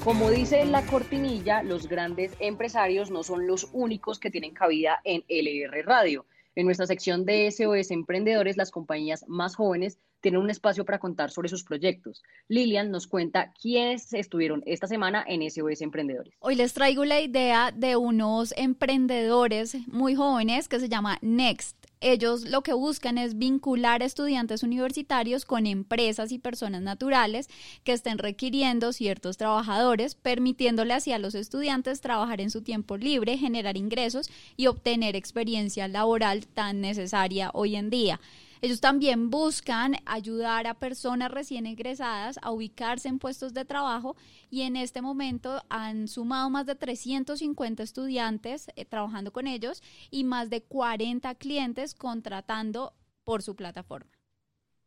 Como 0.03 0.31
dice 0.31 0.65
la 0.65 0.83
cortinilla, 0.85 1.61
los 1.61 1.87
grandes 1.87 2.33
empresarios 2.39 3.11
no 3.11 3.23
son 3.23 3.45
los 3.45 3.69
únicos 3.71 4.19
que 4.19 4.31
tienen 4.31 4.51
cabida 4.53 4.99
en 5.03 5.23
LR 5.27 5.83
Radio. 5.83 6.25
En 6.53 6.65
nuestra 6.65 6.85
sección 6.85 7.25
de 7.25 7.49
SOS 7.49 7.91
Emprendedores, 7.91 8.57
las 8.57 8.71
compañías 8.71 9.23
más 9.27 9.55
jóvenes 9.55 9.99
tienen 10.19 10.41
un 10.41 10.49
espacio 10.49 10.83
para 10.83 10.99
contar 10.99 11.31
sobre 11.31 11.47
sus 11.47 11.63
proyectos. 11.63 12.23
Lilian 12.49 12.91
nos 12.91 13.07
cuenta 13.07 13.53
quiénes 13.59 14.13
estuvieron 14.13 14.61
esta 14.65 14.85
semana 14.85 15.23
en 15.27 15.49
SOS 15.49 15.81
Emprendedores. 15.81 16.33
Hoy 16.39 16.55
les 16.55 16.73
traigo 16.73 17.05
la 17.05 17.21
idea 17.21 17.71
de 17.71 17.95
unos 17.95 18.53
emprendedores 18.57 19.75
muy 19.87 20.15
jóvenes 20.15 20.67
que 20.67 20.79
se 20.79 20.89
llama 20.89 21.17
Next. 21.21 21.80
Ellos 22.03 22.45
lo 22.45 22.63
que 22.63 22.73
buscan 22.73 23.19
es 23.19 23.37
vincular 23.37 24.01
estudiantes 24.01 24.63
universitarios 24.63 25.45
con 25.45 25.67
empresas 25.67 26.31
y 26.31 26.39
personas 26.39 26.81
naturales 26.81 27.47
que 27.83 27.93
estén 27.93 28.17
requiriendo 28.17 28.91
ciertos 28.91 29.37
trabajadores, 29.37 30.15
permitiéndole 30.15 30.95
así 30.95 31.13
a 31.13 31.19
los 31.19 31.35
estudiantes 31.35 32.01
trabajar 32.01 32.41
en 32.41 32.49
su 32.49 32.63
tiempo 32.63 32.97
libre, 32.97 33.37
generar 33.37 33.77
ingresos 33.77 34.31
y 34.57 34.65
obtener 34.65 35.15
experiencia 35.15 35.87
laboral 35.87 36.47
tan 36.47 36.81
necesaria 36.81 37.51
hoy 37.53 37.75
en 37.75 37.91
día. 37.91 38.19
Ellos 38.63 38.79
también 38.79 39.31
buscan 39.31 39.95
ayudar 40.05 40.67
a 40.67 40.75
personas 40.75 41.31
recién 41.31 41.65
egresadas 41.65 42.37
a 42.43 42.51
ubicarse 42.51 43.09
en 43.09 43.17
puestos 43.17 43.55
de 43.55 43.65
trabajo 43.65 44.15
y 44.51 44.61
en 44.61 44.75
este 44.75 45.01
momento 45.01 45.63
han 45.69 46.07
sumado 46.07 46.47
más 46.51 46.67
de 46.67 46.75
350 46.75 47.81
estudiantes 47.81 48.67
eh, 48.75 48.85
trabajando 48.85 49.33
con 49.33 49.47
ellos 49.47 49.81
y 50.11 50.25
más 50.25 50.51
de 50.51 50.61
40 50.61 51.33
clientes 51.35 51.95
contratando 51.95 52.93
por 53.23 53.41
su 53.41 53.55
plataforma. 53.55 54.11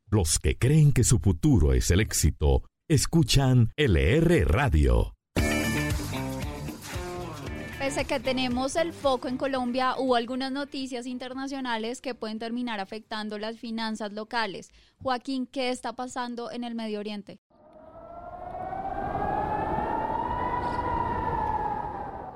Los 0.08 0.38
que 0.38 0.56
creen 0.56 0.92
que 0.92 1.02
su 1.02 1.18
futuro 1.18 1.72
es 1.72 1.90
el 1.90 1.98
éxito, 1.98 2.62
escuchan 2.86 3.72
LR 3.76 4.44
Radio. 4.44 5.13
Pese 7.84 8.06
que 8.06 8.18
tenemos 8.18 8.76
el 8.76 8.94
foco 8.94 9.28
en 9.28 9.36
Colombia, 9.36 9.96
hubo 9.98 10.14
algunas 10.16 10.50
noticias 10.50 11.04
internacionales 11.04 12.00
que 12.00 12.14
pueden 12.14 12.38
terminar 12.38 12.80
afectando 12.80 13.36
las 13.36 13.58
finanzas 13.58 14.10
locales. 14.10 14.70
Joaquín, 15.02 15.46
¿qué 15.46 15.68
está 15.68 15.92
pasando 15.92 16.50
en 16.50 16.64
el 16.64 16.74
Medio 16.74 16.98
Oriente? 16.98 17.40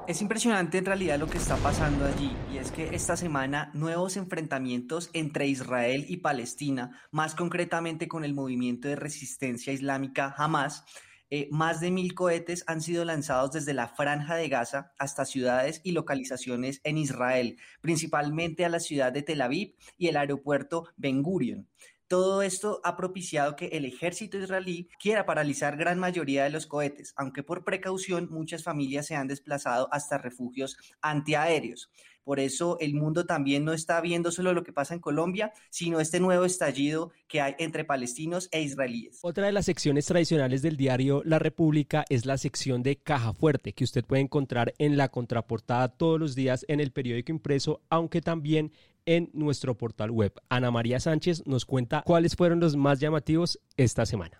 Es 0.06 0.20
impresionante 0.20 0.76
en 0.76 0.84
realidad 0.84 1.18
lo 1.18 1.28
que 1.28 1.38
está 1.38 1.56
pasando 1.56 2.04
allí 2.04 2.36
y 2.52 2.58
es 2.58 2.70
que 2.70 2.94
esta 2.94 3.16
semana 3.16 3.70
nuevos 3.72 4.18
enfrentamientos 4.18 5.08
entre 5.14 5.46
Israel 5.46 6.04
y 6.10 6.18
Palestina, 6.18 6.90
más 7.10 7.34
concretamente 7.34 8.06
con 8.06 8.22
el 8.22 8.34
movimiento 8.34 8.86
de 8.86 8.96
resistencia 8.96 9.72
islámica 9.72 10.34
Hamas, 10.36 10.84
eh, 11.30 11.48
más 11.50 11.80
de 11.80 11.90
mil 11.90 12.14
cohetes 12.14 12.64
han 12.66 12.80
sido 12.80 13.04
lanzados 13.04 13.52
desde 13.52 13.74
la 13.74 13.88
franja 13.88 14.34
de 14.36 14.48
Gaza 14.48 14.92
hasta 14.98 15.24
ciudades 15.24 15.80
y 15.84 15.92
localizaciones 15.92 16.80
en 16.84 16.98
Israel, 16.98 17.58
principalmente 17.80 18.64
a 18.64 18.68
la 18.68 18.80
ciudad 18.80 19.12
de 19.12 19.22
Tel 19.22 19.42
Aviv 19.42 19.74
y 19.96 20.08
el 20.08 20.16
aeropuerto 20.16 20.88
Ben 20.96 21.22
Gurion. 21.22 21.68
Todo 22.08 22.40
esto 22.40 22.80
ha 22.84 22.96
propiciado 22.96 23.54
que 23.54 23.66
el 23.66 23.84
ejército 23.84 24.38
israelí 24.38 24.88
quiera 24.98 25.26
paralizar 25.26 25.76
gran 25.76 25.98
mayoría 25.98 26.44
de 26.44 26.48
los 26.48 26.66
cohetes, 26.66 27.12
aunque 27.18 27.42
por 27.42 27.64
precaución 27.64 28.28
muchas 28.30 28.62
familias 28.62 29.06
se 29.06 29.14
han 29.14 29.28
desplazado 29.28 29.92
hasta 29.92 30.16
refugios 30.16 30.78
antiaéreos. 31.02 31.90
Por 32.28 32.40
eso 32.40 32.76
el 32.80 32.94
mundo 32.94 33.24
también 33.24 33.64
no 33.64 33.72
está 33.72 34.02
viendo 34.02 34.30
solo 34.30 34.52
lo 34.52 34.62
que 34.62 34.72
pasa 34.72 34.92
en 34.92 35.00
Colombia, 35.00 35.52
sino 35.70 35.98
este 35.98 36.20
nuevo 36.20 36.44
estallido 36.44 37.10
que 37.26 37.40
hay 37.40 37.54
entre 37.58 37.86
palestinos 37.86 38.50
e 38.52 38.60
israelíes. 38.60 39.20
Otra 39.22 39.46
de 39.46 39.52
las 39.52 39.64
secciones 39.64 40.04
tradicionales 40.04 40.60
del 40.60 40.76
diario 40.76 41.22
La 41.24 41.38
República 41.38 42.04
es 42.10 42.26
la 42.26 42.36
sección 42.36 42.82
de 42.82 42.96
Caja 42.96 43.32
Fuerte, 43.32 43.72
que 43.72 43.84
usted 43.84 44.04
puede 44.04 44.20
encontrar 44.20 44.74
en 44.76 44.98
la 44.98 45.08
contraportada 45.08 45.88
todos 45.88 46.20
los 46.20 46.34
días 46.34 46.66
en 46.68 46.80
el 46.80 46.92
periódico 46.92 47.32
impreso, 47.32 47.80
aunque 47.88 48.20
también 48.20 48.72
en 49.08 49.30
nuestro 49.32 49.74
portal 49.74 50.10
web. 50.10 50.34
Ana 50.50 50.70
María 50.70 51.00
Sánchez 51.00 51.46
nos 51.46 51.64
cuenta 51.64 52.02
cuáles 52.02 52.36
fueron 52.36 52.60
los 52.60 52.76
más 52.76 53.00
llamativos 53.00 53.58
esta 53.78 54.04
semana. 54.04 54.38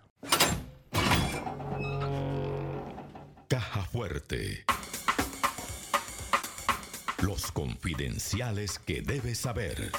Caja 3.47 3.81
Fuerte. 3.85 4.63
Los 7.23 7.51
confidenciales 7.51 8.77
que 8.77 9.01
debes 9.01 9.39
saber. 9.39 9.91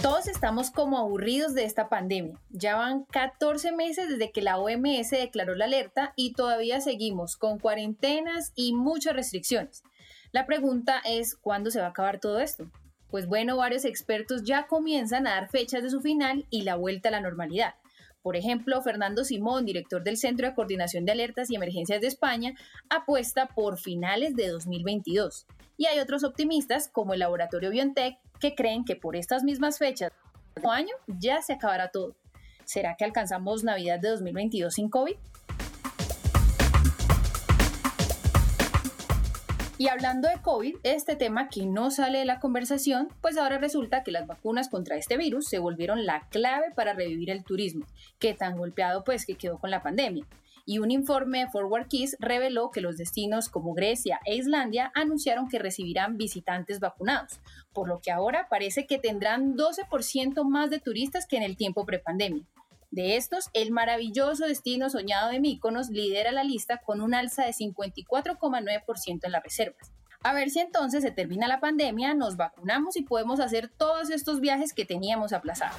Todos 0.00 0.28
estamos 0.28 0.70
como 0.70 0.96
aburridos 0.96 1.54
de 1.54 1.64
esta 1.64 1.88
pandemia. 1.88 2.38
Ya 2.50 2.76
van 2.76 3.04
14 3.04 3.72
meses 3.72 4.08
desde 4.08 4.30
que 4.30 4.42
la 4.42 4.58
OMS 4.58 5.10
declaró 5.10 5.54
la 5.56 5.66
alerta 5.66 6.14
y 6.16 6.32
todavía 6.32 6.80
seguimos 6.80 7.36
con 7.36 7.58
cuarentenas 7.58 8.52
y 8.54 8.72
muchas 8.72 9.14
restricciones. 9.14 9.82
La 10.32 10.46
pregunta 10.46 11.00
es, 11.04 11.34
¿cuándo 11.34 11.70
se 11.70 11.80
va 11.80 11.86
a 11.86 11.90
acabar 11.90 12.20
todo 12.20 12.38
esto? 12.38 12.70
Pues 13.08 13.26
bueno, 13.26 13.56
varios 13.56 13.84
expertos 13.84 14.44
ya 14.44 14.68
comienzan 14.68 15.26
a 15.26 15.30
dar 15.30 15.50
fechas 15.50 15.82
de 15.82 15.90
su 15.90 16.00
final 16.00 16.46
y 16.50 16.62
la 16.62 16.76
vuelta 16.76 17.08
a 17.08 17.12
la 17.12 17.20
normalidad. 17.20 17.74
Por 18.22 18.36
ejemplo, 18.36 18.80
Fernando 18.82 19.24
Simón, 19.24 19.64
director 19.64 20.04
del 20.04 20.16
Centro 20.16 20.46
de 20.46 20.54
Coordinación 20.54 21.04
de 21.04 21.12
Alertas 21.12 21.50
y 21.50 21.56
Emergencias 21.56 22.00
de 22.00 22.06
España, 22.06 22.54
apuesta 22.88 23.48
por 23.48 23.78
finales 23.78 24.36
de 24.36 24.48
2022. 24.48 25.46
Y 25.76 25.86
hay 25.86 25.98
otros 25.98 26.22
optimistas, 26.22 26.88
como 26.88 27.14
el 27.14 27.20
laboratorio 27.20 27.70
BioNTech, 27.70 28.18
que 28.38 28.54
creen 28.54 28.84
que 28.84 28.94
por 28.94 29.16
estas 29.16 29.42
mismas 29.42 29.78
fechas, 29.78 30.12
año 30.70 30.94
ya 31.06 31.42
se 31.42 31.54
acabará 31.54 31.90
todo. 31.90 32.14
¿Será 32.64 32.94
que 32.96 33.04
alcanzamos 33.04 33.64
Navidad 33.64 33.98
de 33.98 34.10
2022 34.10 34.74
sin 34.74 34.90
COVID? 34.90 35.16
Y 39.80 39.88
hablando 39.88 40.28
de 40.28 40.42
COVID, 40.42 40.76
este 40.82 41.16
tema 41.16 41.48
que 41.48 41.64
no 41.64 41.90
sale 41.90 42.18
de 42.18 42.26
la 42.26 42.38
conversación, 42.38 43.08
pues 43.22 43.38
ahora 43.38 43.56
resulta 43.56 44.02
que 44.02 44.10
las 44.10 44.26
vacunas 44.26 44.68
contra 44.68 44.96
este 44.96 45.16
virus 45.16 45.48
se 45.48 45.58
volvieron 45.58 46.04
la 46.04 46.28
clave 46.28 46.66
para 46.76 46.92
revivir 46.92 47.30
el 47.30 47.44
turismo, 47.44 47.86
que 48.18 48.34
tan 48.34 48.58
golpeado 48.58 49.04
pues 49.04 49.24
que 49.24 49.36
quedó 49.36 49.58
con 49.58 49.70
la 49.70 49.82
pandemia. 49.82 50.26
Y 50.66 50.80
un 50.80 50.90
informe 50.90 51.38
de 51.38 51.48
Forward 51.48 51.88
Keys 51.88 52.18
reveló 52.20 52.70
que 52.70 52.82
los 52.82 52.98
destinos 52.98 53.48
como 53.48 53.72
Grecia 53.72 54.20
e 54.26 54.36
Islandia 54.36 54.92
anunciaron 54.94 55.48
que 55.48 55.58
recibirán 55.58 56.18
visitantes 56.18 56.78
vacunados, 56.78 57.40
por 57.72 57.88
lo 57.88 58.02
que 58.02 58.10
ahora 58.10 58.48
parece 58.50 58.86
que 58.86 58.98
tendrán 58.98 59.56
12% 59.56 60.44
más 60.44 60.68
de 60.68 60.80
turistas 60.80 61.26
que 61.26 61.38
en 61.38 61.42
el 61.42 61.56
tiempo 61.56 61.86
prepandemia. 61.86 62.44
De 62.92 63.16
estos, 63.16 63.50
el 63.52 63.70
maravilloso 63.70 64.46
destino 64.46 64.90
soñado 64.90 65.30
de 65.30 65.38
Míconos 65.38 65.90
lidera 65.90 66.32
la 66.32 66.42
lista 66.42 66.78
con 66.78 67.00
un 67.00 67.14
alza 67.14 67.44
de 67.44 67.52
54,9% 67.52 69.20
en 69.22 69.30
las 69.32 69.44
reservas. 69.44 69.92
A 70.24 70.34
ver 70.34 70.50
si 70.50 70.58
entonces 70.58 71.04
se 71.04 71.12
termina 71.12 71.46
la 71.46 71.60
pandemia, 71.60 72.14
nos 72.14 72.36
vacunamos 72.36 72.96
y 72.96 73.02
podemos 73.02 73.38
hacer 73.38 73.68
todos 73.68 74.10
estos 74.10 74.40
viajes 74.40 74.74
que 74.74 74.84
teníamos 74.84 75.32
aplazados. 75.32 75.78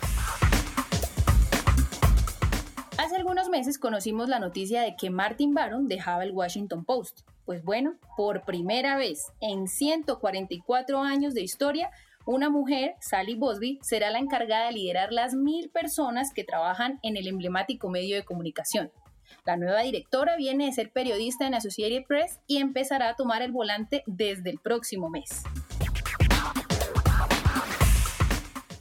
Hace 2.97 3.17
algunos 3.17 3.49
meses 3.49 3.77
conocimos 3.77 4.29
la 4.29 4.39
noticia 4.39 4.81
de 4.81 4.95
que 4.95 5.09
Martin 5.09 5.53
Baron 5.53 5.89
dejaba 5.89 6.23
el 6.23 6.31
Washington 6.31 6.85
Post. 6.85 7.27
Pues 7.43 7.61
bueno, 7.61 7.97
por 8.15 8.43
primera 8.45 8.95
vez 8.95 9.33
en 9.41 9.67
144 9.67 10.99
años 11.01 11.33
de 11.33 11.41
historia, 11.41 11.91
una 12.25 12.49
mujer, 12.49 12.95
Sally 12.99 13.35
Bosby, 13.35 13.79
será 13.81 14.11
la 14.11 14.19
encargada 14.19 14.67
de 14.67 14.73
liderar 14.73 15.11
las 15.11 15.33
mil 15.33 15.69
personas 15.69 16.33
que 16.33 16.43
trabajan 16.43 16.99
en 17.03 17.17
el 17.17 17.27
emblemático 17.27 17.89
medio 17.89 18.15
de 18.15 18.23
comunicación. 18.23 18.91
La 19.45 19.57
nueva 19.57 19.81
directora 19.81 20.35
viene 20.35 20.65
de 20.65 20.73
ser 20.73 20.91
periodista 20.91 21.47
en 21.47 21.55
Associated 21.55 22.05
Press 22.05 22.39
y 22.47 22.57
empezará 22.57 23.09
a 23.09 23.15
tomar 23.15 23.41
el 23.41 23.51
volante 23.51 24.03
desde 24.05 24.49
el 24.49 24.59
próximo 24.59 25.09
mes. 25.09 25.43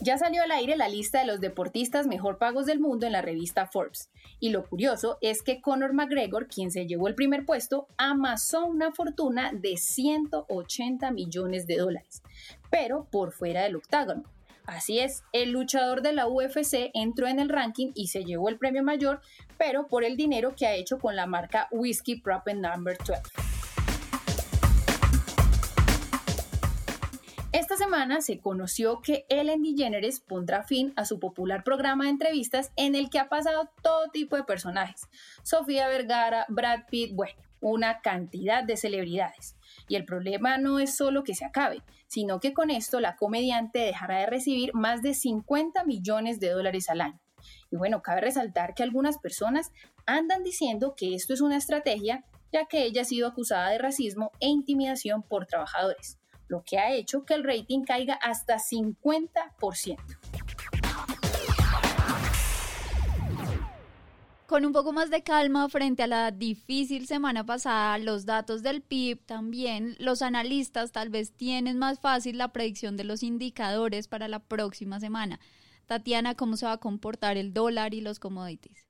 Ya 0.02 0.16
salió 0.16 0.42
al 0.42 0.50
aire 0.50 0.78
la 0.78 0.88
lista 0.88 1.20
de 1.20 1.26
los 1.26 1.40
deportistas 1.40 2.06
mejor 2.06 2.38
pagos 2.38 2.64
del 2.64 2.80
mundo 2.80 3.04
en 3.04 3.12
la 3.12 3.20
revista 3.20 3.66
Forbes. 3.66 4.10
Y 4.38 4.48
lo 4.48 4.66
curioso 4.66 5.18
es 5.20 5.42
que 5.42 5.60
Conor 5.60 5.92
McGregor, 5.92 6.48
quien 6.48 6.70
se 6.70 6.86
llevó 6.86 7.06
el 7.08 7.14
primer 7.14 7.44
puesto, 7.44 7.86
amasó 7.98 8.64
una 8.64 8.92
fortuna 8.92 9.50
de 9.52 9.76
180 9.76 11.10
millones 11.10 11.66
de 11.66 11.76
dólares, 11.76 12.22
pero 12.70 13.06
por 13.10 13.32
fuera 13.32 13.62
del 13.62 13.76
octágono. 13.76 14.24
Así 14.66 15.00
es, 15.00 15.24
el 15.32 15.50
luchador 15.50 16.00
de 16.00 16.12
la 16.12 16.28
UFC 16.28 16.90
entró 16.94 17.26
en 17.26 17.40
el 17.40 17.48
ranking 17.48 17.90
y 17.94 18.06
se 18.08 18.24
llevó 18.24 18.48
el 18.48 18.58
premio 18.58 18.84
mayor, 18.84 19.20
pero 19.58 19.88
por 19.88 20.04
el 20.04 20.16
dinero 20.16 20.54
que 20.54 20.66
ha 20.66 20.74
hecho 20.74 20.98
con 20.98 21.16
la 21.16 21.26
marca 21.26 21.68
Whiskey 21.72 22.20
Prop 22.20 22.46
Number 22.46 22.96
12. 22.98 23.50
Esta 27.52 27.76
semana 27.76 28.20
se 28.20 28.38
conoció 28.38 29.00
que 29.00 29.26
Ellen 29.28 29.62
DeGeneres 29.62 30.20
pondrá 30.20 30.62
fin 30.62 30.92
a 30.94 31.04
su 31.04 31.18
popular 31.18 31.64
programa 31.64 32.04
de 32.04 32.10
entrevistas 32.10 32.70
en 32.76 32.94
el 32.94 33.10
que 33.10 33.18
ha 33.18 33.28
pasado 33.28 33.70
todo 33.82 34.08
tipo 34.12 34.36
de 34.36 34.44
personajes. 34.44 35.08
Sofía 35.42 35.88
Vergara, 35.88 36.46
Brad 36.48 36.86
Pitt, 36.88 37.12
bueno, 37.12 37.34
una 37.60 38.02
cantidad 38.02 38.62
de 38.62 38.76
celebridades. 38.76 39.56
Y 39.88 39.96
el 39.96 40.04
problema 40.04 40.58
no 40.58 40.78
es 40.78 40.96
solo 40.96 41.24
que 41.24 41.34
se 41.34 41.44
acabe, 41.44 41.82
sino 42.10 42.40
que 42.40 42.52
con 42.52 42.70
esto 42.70 42.98
la 42.98 43.14
comediante 43.14 43.78
dejará 43.78 44.18
de 44.18 44.26
recibir 44.26 44.74
más 44.74 45.00
de 45.00 45.14
50 45.14 45.84
millones 45.84 46.40
de 46.40 46.50
dólares 46.50 46.90
al 46.90 47.02
año. 47.02 47.20
Y 47.70 47.76
bueno, 47.76 48.02
cabe 48.02 48.20
resaltar 48.20 48.74
que 48.74 48.82
algunas 48.82 49.18
personas 49.18 49.70
andan 50.06 50.42
diciendo 50.42 50.94
que 50.96 51.14
esto 51.14 51.34
es 51.34 51.40
una 51.40 51.56
estrategia, 51.56 52.24
ya 52.52 52.66
que 52.66 52.82
ella 52.82 53.02
ha 53.02 53.04
sido 53.04 53.28
acusada 53.28 53.70
de 53.70 53.78
racismo 53.78 54.32
e 54.40 54.48
intimidación 54.48 55.22
por 55.22 55.46
trabajadores 55.46 56.18
lo 56.50 56.64
que 56.64 56.78
ha 56.78 56.92
hecho 56.92 57.24
que 57.24 57.34
el 57.34 57.44
rating 57.44 57.84
caiga 57.84 58.14
hasta 58.14 58.56
50%. 58.56 59.96
Con 64.50 64.66
un 64.66 64.72
poco 64.72 64.92
más 64.92 65.10
de 65.10 65.22
calma 65.22 65.68
frente 65.68 66.02
a 66.02 66.08
la 66.08 66.32
difícil 66.32 67.06
semana 67.06 67.46
pasada, 67.46 67.98
los 67.98 68.26
datos 68.26 68.64
del 68.64 68.82
PIB 68.82 69.24
también, 69.24 69.94
los 70.00 70.22
analistas 70.22 70.90
tal 70.90 71.08
vez 71.08 71.30
tienen 71.30 71.78
más 71.78 72.00
fácil 72.00 72.36
la 72.36 72.48
predicción 72.48 72.96
de 72.96 73.04
los 73.04 73.22
indicadores 73.22 74.08
para 74.08 74.26
la 74.26 74.40
próxima 74.40 74.98
semana. 74.98 75.38
Tatiana, 75.86 76.34
¿cómo 76.34 76.56
se 76.56 76.66
va 76.66 76.72
a 76.72 76.78
comportar 76.78 77.36
el 77.36 77.54
dólar 77.54 77.94
y 77.94 78.00
los 78.00 78.18
commodities? 78.18 78.89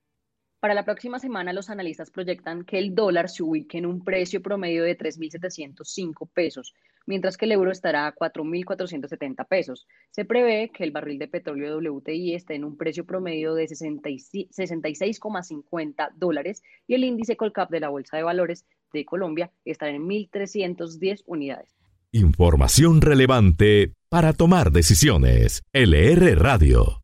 Para 0.61 0.75
la 0.75 0.85
próxima 0.85 1.19
semana, 1.19 1.53
los 1.55 1.71
analistas 1.71 2.11
proyectan 2.11 2.65
que 2.65 2.77
el 2.79 2.95
dólar 2.95 3.31
se 3.31 3.43
ubique 3.43 3.79
en 3.79 3.87
un 3.87 4.05
precio 4.05 4.43
promedio 4.43 4.85
de 4.85 4.95
3.705 4.97 6.29
pesos, 6.35 6.75
mientras 7.07 7.39
que 7.39 7.47
el 7.47 7.53
euro 7.53 7.71
estará 7.71 8.07
a 8.07 8.15
4.470 8.15 9.49
pesos. 9.49 9.87
Se 10.11 10.27
prevé 10.27 10.71
que 10.71 10.85
el 10.85 10.91
barril 10.91 11.19
de 11.19 11.29
petróleo 11.29 11.79
WTI 11.79 12.35
esté 12.35 12.57
en 12.57 12.65
un 12.65 12.77
precio 12.77 13.07
promedio 13.07 13.55
de 13.55 13.69
66,50 13.69 16.11
dólares 16.17 16.63
y 16.87 16.95
el 16.95 17.05
índice 17.05 17.39
Colcap 17.39 17.71
de 17.71 17.81
la 17.81 17.89
Bolsa 17.89 18.19
de 18.19 18.23
Valores 18.23 18.67
de 18.93 19.07
Colombia 19.07 19.51
estará 19.65 19.93
en 19.93 20.07
1.310 20.07 21.23
unidades. 21.25 21.75
Información 22.13 23.01
relevante 23.01 23.95
para 24.11 24.35
tomar 24.35 24.73
decisiones. 24.73 25.63
LR 25.73 26.35
Radio. 26.35 27.00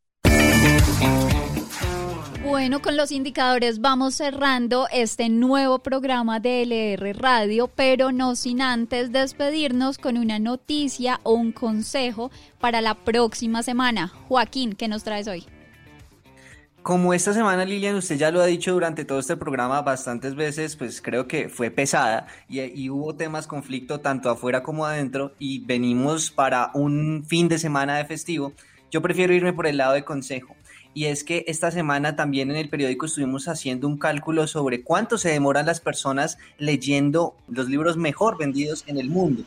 Bueno, 2.59 2.81
con 2.81 2.97
los 2.97 3.13
indicadores 3.13 3.83
vamos 3.83 4.15
cerrando 4.15 4.89
este 4.91 5.29
nuevo 5.29 5.81
programa 5.81 6.41
de 6.41 6.63
LR 6.63 7.13
Radio, 7.13 7.69
pero 7.69 8.13
no 8.13 8.35
sin 8.35 8.63
antes 8.63 9.13
despedirnos 9.13 9.99
con 9.99 10.17
una 10.17 10.39
noticia 10.39 11.21
o 11.23 11.35
un 11.35 11.53
consejo 11.53 12.31
para 12.59 12.81
la 12.81 12.95
próxima 12.95 13.63
semana. 13.63 14.09
Joaquín, 14.09 14.73
¿qué 14.73 14.89
nos 14.89 15.05
traes 15.05 15.29
hoy? 15.29 15.45
Como 16.83 17.13
esta 17.13 17.35
semana, 17.35 17.67
Lilian, 17.67 17.95
usted 17.95 18.17
ya 18.17 18.31
lo 18.31 18.41
ha 18.41 18.47
dicho 18.47 18.73
durante 18.73 19.05
todo 19.05 19.19
este 19.19 19.37
programa 19.37 19.83
bastantes 19.83 20.35
veces, 20.35 20.77
pues 20.77 21.03
creo 21.03 21.29
que 21.29 21.51
fue 21.51 21.71
pesada 21.71 22.27
y, 22.49 22.89
hubo 22.89 23.15
temas 23.17 23.47
conflicto 23.47 24.01
tanto 24.01 24.31
afuera 24.31 24.63
como 24.63 24.87
adentro 24.87 25.35
y 25.39 25.63
venimos 25.67 26.31
para 26.31 26.71
un 26.73 27.23
fin 27.29 27.49
de 27.49 27.59
semana 27.59 27.99
de 27.99 28.07
festivo. 28.07 28.55
Yo 28.91 29.03
prefiero 29.03 29.35
irme 29.35 29.53
por 29.53 29.67
el 29.67 29.77
lado 29.77 29.93
de 29.93 30.05
consejo. 30.05 30.56
Y 30.97 31.05
es 31.05 31.25
que 31.25 31.45
esta 31.47 31.71
semana 31.71 32.17
también 32.17 32.51
en 32.51 32.57
el 32.57 32.71
periódico 32.71 33.05
estuvimos 33.05 33.49
haciendo 33.49 33.87
un 33.87 33.99
cálculo 33.99 34.47
sobre 34.47 34.83
cuánto 34.83 35.19
se 35.19 35.29
demoran 35.29 35.67
las 35.67 35.79
personas 35.79 36.39
leyendo 36.57 37.35
los 37.49 37.69
libros 37.69 37.99
mejor 37.99 38.39
vendidos 38.39 38.83
en 38.87 38.97
el 38.97 39.11
mundo. 39.11 39.43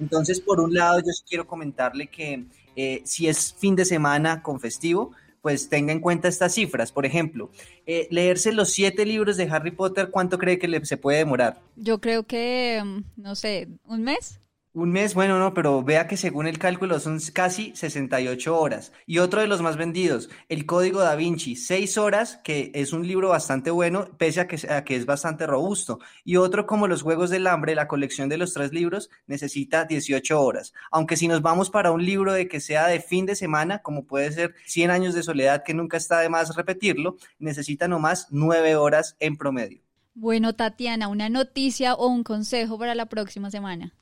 Entonces, 0.00 0.40
por 0.40 0.60
un 0.60 0.72
lado, 0.72 1.00
yo 1.00 1.12
quiero 1.28 1.46
comentarle 1.46 2.06
que 2.06 2.44
eh, 2.74 3.02
si 3.04 3.28
es 3.28 3.52
fin 3.52 3.76
de 3.76 3.84
semana 3.84 4.42
con 4.42 4.60
festivo, 4.60 5.12
pues 5.42 5.68
tenga 5.68 5.92
en 5.92 6.00
cuenta 6.00 6.26
estas 6.26 6.54
cifras. 6.54 6.90
Por 6.90 7.04
ejemplo, 7.04 7.50
eh, 7.84 8.08
leerse 8.10 8.50
los 8.54 8.70
siete 8.70 9.04
libros 9.04 9.36
de 9.36 9.44
Harry 9.50 9.72
Potter, 9.72 10.08
¿cuánto 10.10 10.38
cree 10.38 10.58
que 10.58 10.86
se 10.86 10.96
puede 10.96 11.18
demorar? 11.18 11.60
Yo 11.76 12.00
creo 12.00 12.22
que, 12.22 12.80
mm, 12.82 13.20
no 13.20 13.34
sé, 13.34 13.68
un 13.84 14.04
mes. 14.04 14.40
Un 14.76 14.90
mes, 14.90 15.14
bueno, 15.14 15.38
no, 15.38 15.54
pero 15.54 15.84
vea 15.84 16.08
que 16.08 16.16
según 16.16 16.48
el 16.48 16.58
cálculo 16.58 16.98
son 16.98 17.20
casi 17.32 17.76
68 17.76 18.58
horas. 18.58 18.90
Y 19.06 19.18
otro 19.18 19.40
de 19.40 19.46
los 19.46 19.62
más 19.62 19.76
vendidos, 19.76 20.30
El 20.48 20.66
Código 20.66 20.98
da 20.98 21.14
Vinci, 21.14 21.54
6 21.54 21.96
horas, 21.96 22.40
que 22.42 22.72
es 22.74 22.92
un 22.92 23.06
libro 23.06 23.28
bastante 23.28 23.70
bueno, 23.70 24.08
pese 24.18 24.40
a 24.40 24.48
que, 24.48 24.56
que 24.84 24.96
es 24.96 25.06
bastante 25.06 25.46
robusto. 25.46 26.00
Y 26.24 26.38
otro 26.38 26.66
como 26.66 26.88
Los 26.88 27.02
Juegos 27.02 27.30
del 27.30 27.46
Hambre, 27.46 27.76
la 27.76 27.86
colección 27.86 28.28
de 28.28 28.36
los 28.36 28.52
tres 28.52 28.72
libros, 28.72 29.10
necesita 29.28 29.84
18 29.84 30.42
horas. 30.42 30.72
Aunque 30.90 31.16
si 31.16 31.28
nos 31.28 31.40
vamos 31.40 31.70
para 31.70 31.92
un 31.92 32.04
libro 32.04 32.32
de 32.32 32.48
que 32.48 32.58
sea 32.58 32.88
de 32.88 32.98
fin 32.98 33.26
de 33.26 33.36
semana, 33.36 33.78
como 33.78 34.06
puede 34.06 34.32
ser 34.32 34.56
100 34.66 34.90
años 34.90 35.14
de 35.14 35.22
soledad, 35.22 35.62
que 35.62 35.74
nunca 35.74 35.98
está 35.98 36.18
de 36.18 36.30
más 36.30 36.56
repetirlo, 36.56 37.16
necesita 37.38 37.86
nomás 37.86 38.26
9 38.32 38.74
horas 38.74 39.14
en 39.20 39.36
promedio. 39.36 39.82
Bueno, 40.14 40.52
Tatiana, 40.56 41.06
una 41.06 41.28
noticia 41.28 41.94
o 41.94 42.08
un 42.08 42.24
consejo 42.24 42.76
para 42.76 42.96
la 42.96 43.06
próxima 43.06 43.52
semana. 43.52 43.94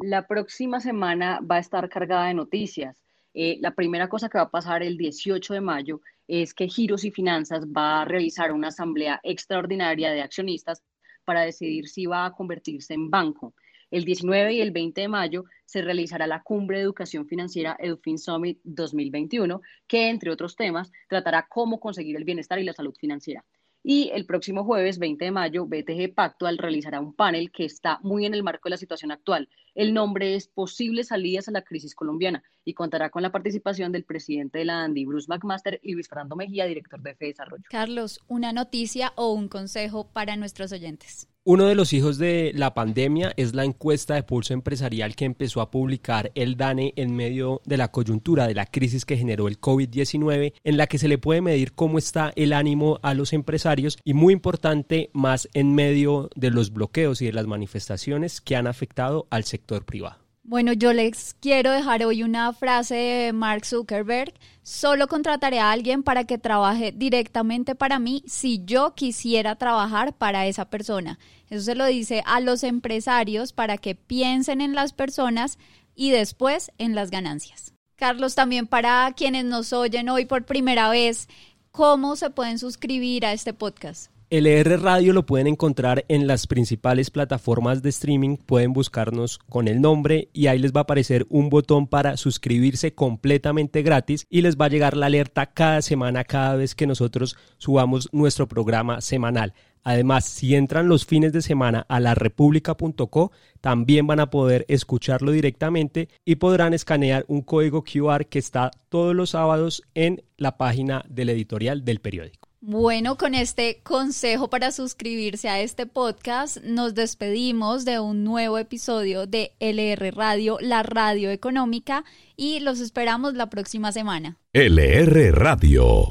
La 0.00 0.26
próxima 0.26 0.80
semana 0.80 1.38
va 1.40 1.56
a 1.56 1.60
estar 1.60 1.88
cargada 1.88 2.26
de 2.26 2.34
noticias. 2.34 3.00
Eh, 3.32 3.58
la 3.60 3.74
primera 3.74 4.08
cosa 4.08 4.28
que 4.28 4.38
va 4.38 4.44
a 4.44 4.50
pasar 4.50 4.82
el 4.82 4.96
18 4.96 5.54
de 5.54 5.60
mayo 5.60 6.00
es 6.26 6.52
que 6.52 6.68
Giros 6.68 7.04
y 7.04 7.12
Finanzas 7.12 7.64
va 7.66 8.02
a 8.02 8.04
realizar 8.04 8.50
una 8.52 8.68
asamblea 8.68 9.20
extraordinaria 9.22 10.10
de 10.10 10.22
accionistas 10.22 10.82
para 11.24 11.42
decidir 11.42 11.88
si 11.88 12.06
va 12.06 12.26
a 12.26 12.32
convertirse 12.32 12.92
en 12.92 13.08
banco. 13.08 13.54
El 13.88 14.04
19 14.04 14.54
y 14.54 14.60
el 14.60 14.72
20 14.72 15.00
de 15.02 15.08
mayo 15.08 15.44
se 15.64 15.80
realizará 15.80 16.26
la 16.26 16.42
Cumbre 16.42 16.78
de 16.78 16.82
Educación 16.82 17.28
Financiera 17.28 17.76
EduFin 17.78 18.18
Summit 18.18 18.58
2021, 18.64 19.60
que 19.86 20.08
entre 20.08 20.32
otros 20.32 20.56
temas 20.56 20.90
tratará 21.08 21.46
cómo 21.48 21.78
conseguir 21.78 22.16
el 22.16 22.24
bienestar 22.24 22.58
y 22.58 22.64
la 22.64 22.72
salud 22.72 22.96
financiera. 22.98 23.44
Y 23.86 24.08
el 24.14 24.24
próximo 24.24 24.64
jueves 24.64 24.98
20 24.98 25.26
de 25.26 25.30
mayo, 25.30 25.66
BTG 25.66 26.14
Pactual 26.14 26.56
realizará 26.56 27.00
un 27.00 27.12
panel 27.12 27.52
que 27.52 27.66
está 27.66 27.98
muy 28.02 28.24
en 28.24 28.32
el 28.32 28.42
marco 28.42 28.62
de 28.64 28.70
la 28.70 28.76
situación 28.78 29.10
actual. 29.10 29.50
El 29.74 29.92
nombre 29.92 30.36
es 30.36 30.48
Posibles 30.48 31.08
salidas 31.08 31.48
a 31.48 31.50
la 31.50 31.60
crisis 31.60 31.94
colombiana 31.94 32.42
y 32.64 32.72
contará 32.72 33.10
con 33.10 33.20
la 33.20 33.30
participación 33.30 33.92
del 33.92 34.04
presidente 34.04 34.60
de 34.60 34.64
la 34.64 34.84
ANDI, 34.84 35.04
Bruce 35.04 35.26
McMaster, 35.28 35.80
y 35.82 35.92
Luis 35.92 36.08
Fernando 36.08 36.34
Mejía, 36.34 36.64
director 36.64 36.98
de 37.02 37.14
FE 37.14 37.26
Desarrollo. 37.26 37.64
Carlos, 37.68 38.20
una 38.26 38.54
noticia 38.54 39.12
o 39.16 39.34
un 39.34 39.48
consejo 39.48 40.10
para 40.10 40.36
nuestros 40.36 40.72
oyentes. 40.72 41.28
Uno 41.46 41.66
de 41.66 41.74
los 41.74 41.92
hijos 41.92 42.16
de 42.16 42.52
la 42.54 42.72
pandemia 42.72 43.34
es 43.36 43.54
la 43.54 43.66
encuesta 43.66 44.14
de 44.14 44.22
pulso 44.22 44.54
empresarial 44.54 45.14
que 45.14 45.26
empezó 45.26 45.60
a 45.60 45.70
publicar 45.70 46.32
el 46.34 46.56
DANE 46.56 46.94
en 46.96 47.14
medio 47.14 47.60
de 47.66 47.76
la 47.76 47.90
coyuntura 47.90 48.46
de 48.46 48.54
la 48.54 48.64
crisis 48.64 49.04
que 49.04 49.18
generó 49.18 49.46
el 49.46 49.60
COVID-19, 49.60 50.54
en 50.64 50.76
la 50.78 50.86
que 50.86 50.96
se 50.96 51.06
le 51.06 51.18
puede 51.18 51.42
medir 51.42 51.74
cómo 51.74 51.98
está 51.98 52.32
el 52.34 52.54
ánimo 52.54 52.98
a 53.02 53.12
los 53.12 53.34
empresarios 53.34 53.98
y 54.04 54.14
muy 54.14 54.32
importante, 54.32 55.10
más 55.12 55.50
en 55.52 55.74
medio 55.74 56.30
de 56.34 56.48
los 56.48 56.72
bloqueos 56.72 57.20
y 57.20 57.26
de 57.26 57.34
las 57.34 57.46
manifestaciones 57.46 58.40
que 58.40 58.56
han 58.56 58.66
afectado 58.66 59.26
al 59.28 59.44
sector 59.44 59.84
privado. 59.84 60.23
Bueno, 60.46 60.74
yo 60.74 60.92
les 60.92 61.32
quiero 61.40 61.72
dejar 61.72 62.04
hoy 62.04 62.22
una 62.22 62.52
frase 62.52 62.94
de 62.94 63.32
Mark 63.32 63.64
Zuckerberg. 63.64 64.34
Solo 64.62 65.08
contrataré 65.08 65.58
a 65.58 65.70
alguien 65.70 66.02
para 66.02 66.24
que 66.24 66.36
trabaje 66.36 66.92
directamente 66.92 67.74
para 67.74 67.98
mí 67.98 68.22
si 68.26 68.62
yo 68.62 68.94
quisiera 68.94 69.56
trabajar 69.56 70.12
para 70.12 70.46
esa 70.46 70.68
persona. 70.68 71.18
Eso 71.48 71.64
se 71.64 71.74
lo 71.74 71.86
dice 71.86 72.22
a 72.26 72.40
los 72.40 72.62
empresarios 72.62 73.54
para 73.54 73.78
que 73.78 73.94
piensen 73.94 74.60
en 74.60 74.74
las 74.74 74.92
personas 74.92 75.58
y 75.94 76.10
después 76.10 76.70
en 76.76 76.94
las 76.94 77.10
ganancias. 77.10 77.72
Carlos, 77.96 78.34
también 78.34 78.66
para 78.66 79.10
quienes 79.16 79.46
nos 79.46 79.72
oyen 79.72 80.10
hoy 80.10 80.26
por 80.26 80.44
primera 80.44 80.90
vez, 80.90 81.26
¿cómo 81.70 82.16
se 82.16 82.28
pueden 82.28 82.58
suscribir 82.58 83.24
a 83.24 83.32
este 83.32 83.54
podcast? 83.54 84.13
LR 84.36 84.82
Radio 84.82 85.12
lo 85.12 85.26
pueden 85.26 85.46
encontrar 85.46 86.04
en 86.08 86.26
las 86.26 86.48
principales 86.48 87.10
plataformas 87.10 87.82
de 87.82 87.90
streaming, 87.90 88.36
pueden 88.36 88.72
buscarnos 88.72 89.38
con 89.48 89.68
el 89.68 89.80
nombre 89.80 90.28
y 90.32 90.48
ahí 90.48 90.58
les 90.58 90.72
va 90.72 90.80
a 90.80 90.82
aparecer 90.82 91.24
un 91.28 91.50
botón 91.50 91.86
para 91.86 92.16
suscribirse 92.16 92.96
completamente 92.96 93.82
gratis 93.82 94.26
y 94.28 94.40
les 94.40 94.56
va 94.56 94.64
a 94.64 94.70
llegar 94.70 94.96
la 94.96 95.06
alerta 95.06 95.46
cada 95.46 95.82
semana 95.82 96.24
cada 96.24 96.56
vez 96.56 96.74
que 96.74 96.88
nosotros 96.88 97.36
subamos 97.58 98.08
nuestro 98.10 98.48
programa 98.48 99.00
semanal. 99.02 99.54
Además, 99.84 100.24
si 100.24 100.56
entran 100.56 100.88
los 100.88 101.06
fines 101.06 101.32
de 101.32 101.40
semana 101.40 101.86
a 101.88 102.00
la 102.00 102.16
república.co, 102.16 103.30
también 103.60 104.08
van 104.08 104.18
a 104.18 104.30
poder 104.30 104.64
escucharlo 104.66 105.30
directamente 105.30 106.08
y 106.24 106.34
podrán 106.36 106.74
escanear 106.74 107.24
un 107.28 107.42
código 107.42 107.84
QR 107.84 108.26
que 108.26 108.40
está 108.40 108.72
todos 108.88 109.14
los 109.14 109.30
sábados 109.30 109.84
en 109.94 110.24
la 110.36 110.56
página 110.56 111.04
del 111.08 111.28
editorial 111.28 111.84
del 111.84 112.00
periódico. 112.00 112.53
Bueno, 112.66 113.18
con 113.18 113.34
este 113.34 113.82
consejo 113.82 114.48
para 114.48 114.72
suscribirse 114.72 115.50
a 115.50 115.60
este 115.60 115.84
podcast, 115.84 116.56
nos 116.64 116.94
despedimos 116.94 117.84
de 117.84 118.00
un 118.00 118.24
nuevo 118.24 118.56
episodio 118.56 119.26
de 119.26 119.52
LR 119.60 120.10
Radio, 120.12 120.56
la 120.62 120.82
radio 120.82 121.28
económica, 121.28 122.04
y 122.38 122.60
los 122.60 122.80
esperamos 122.80 123.34
la 123.34 123.50
próxima 123.50 123.92
semana. 123.92 124.38
LR 124.54 125.32
Radio. 125.32 126.08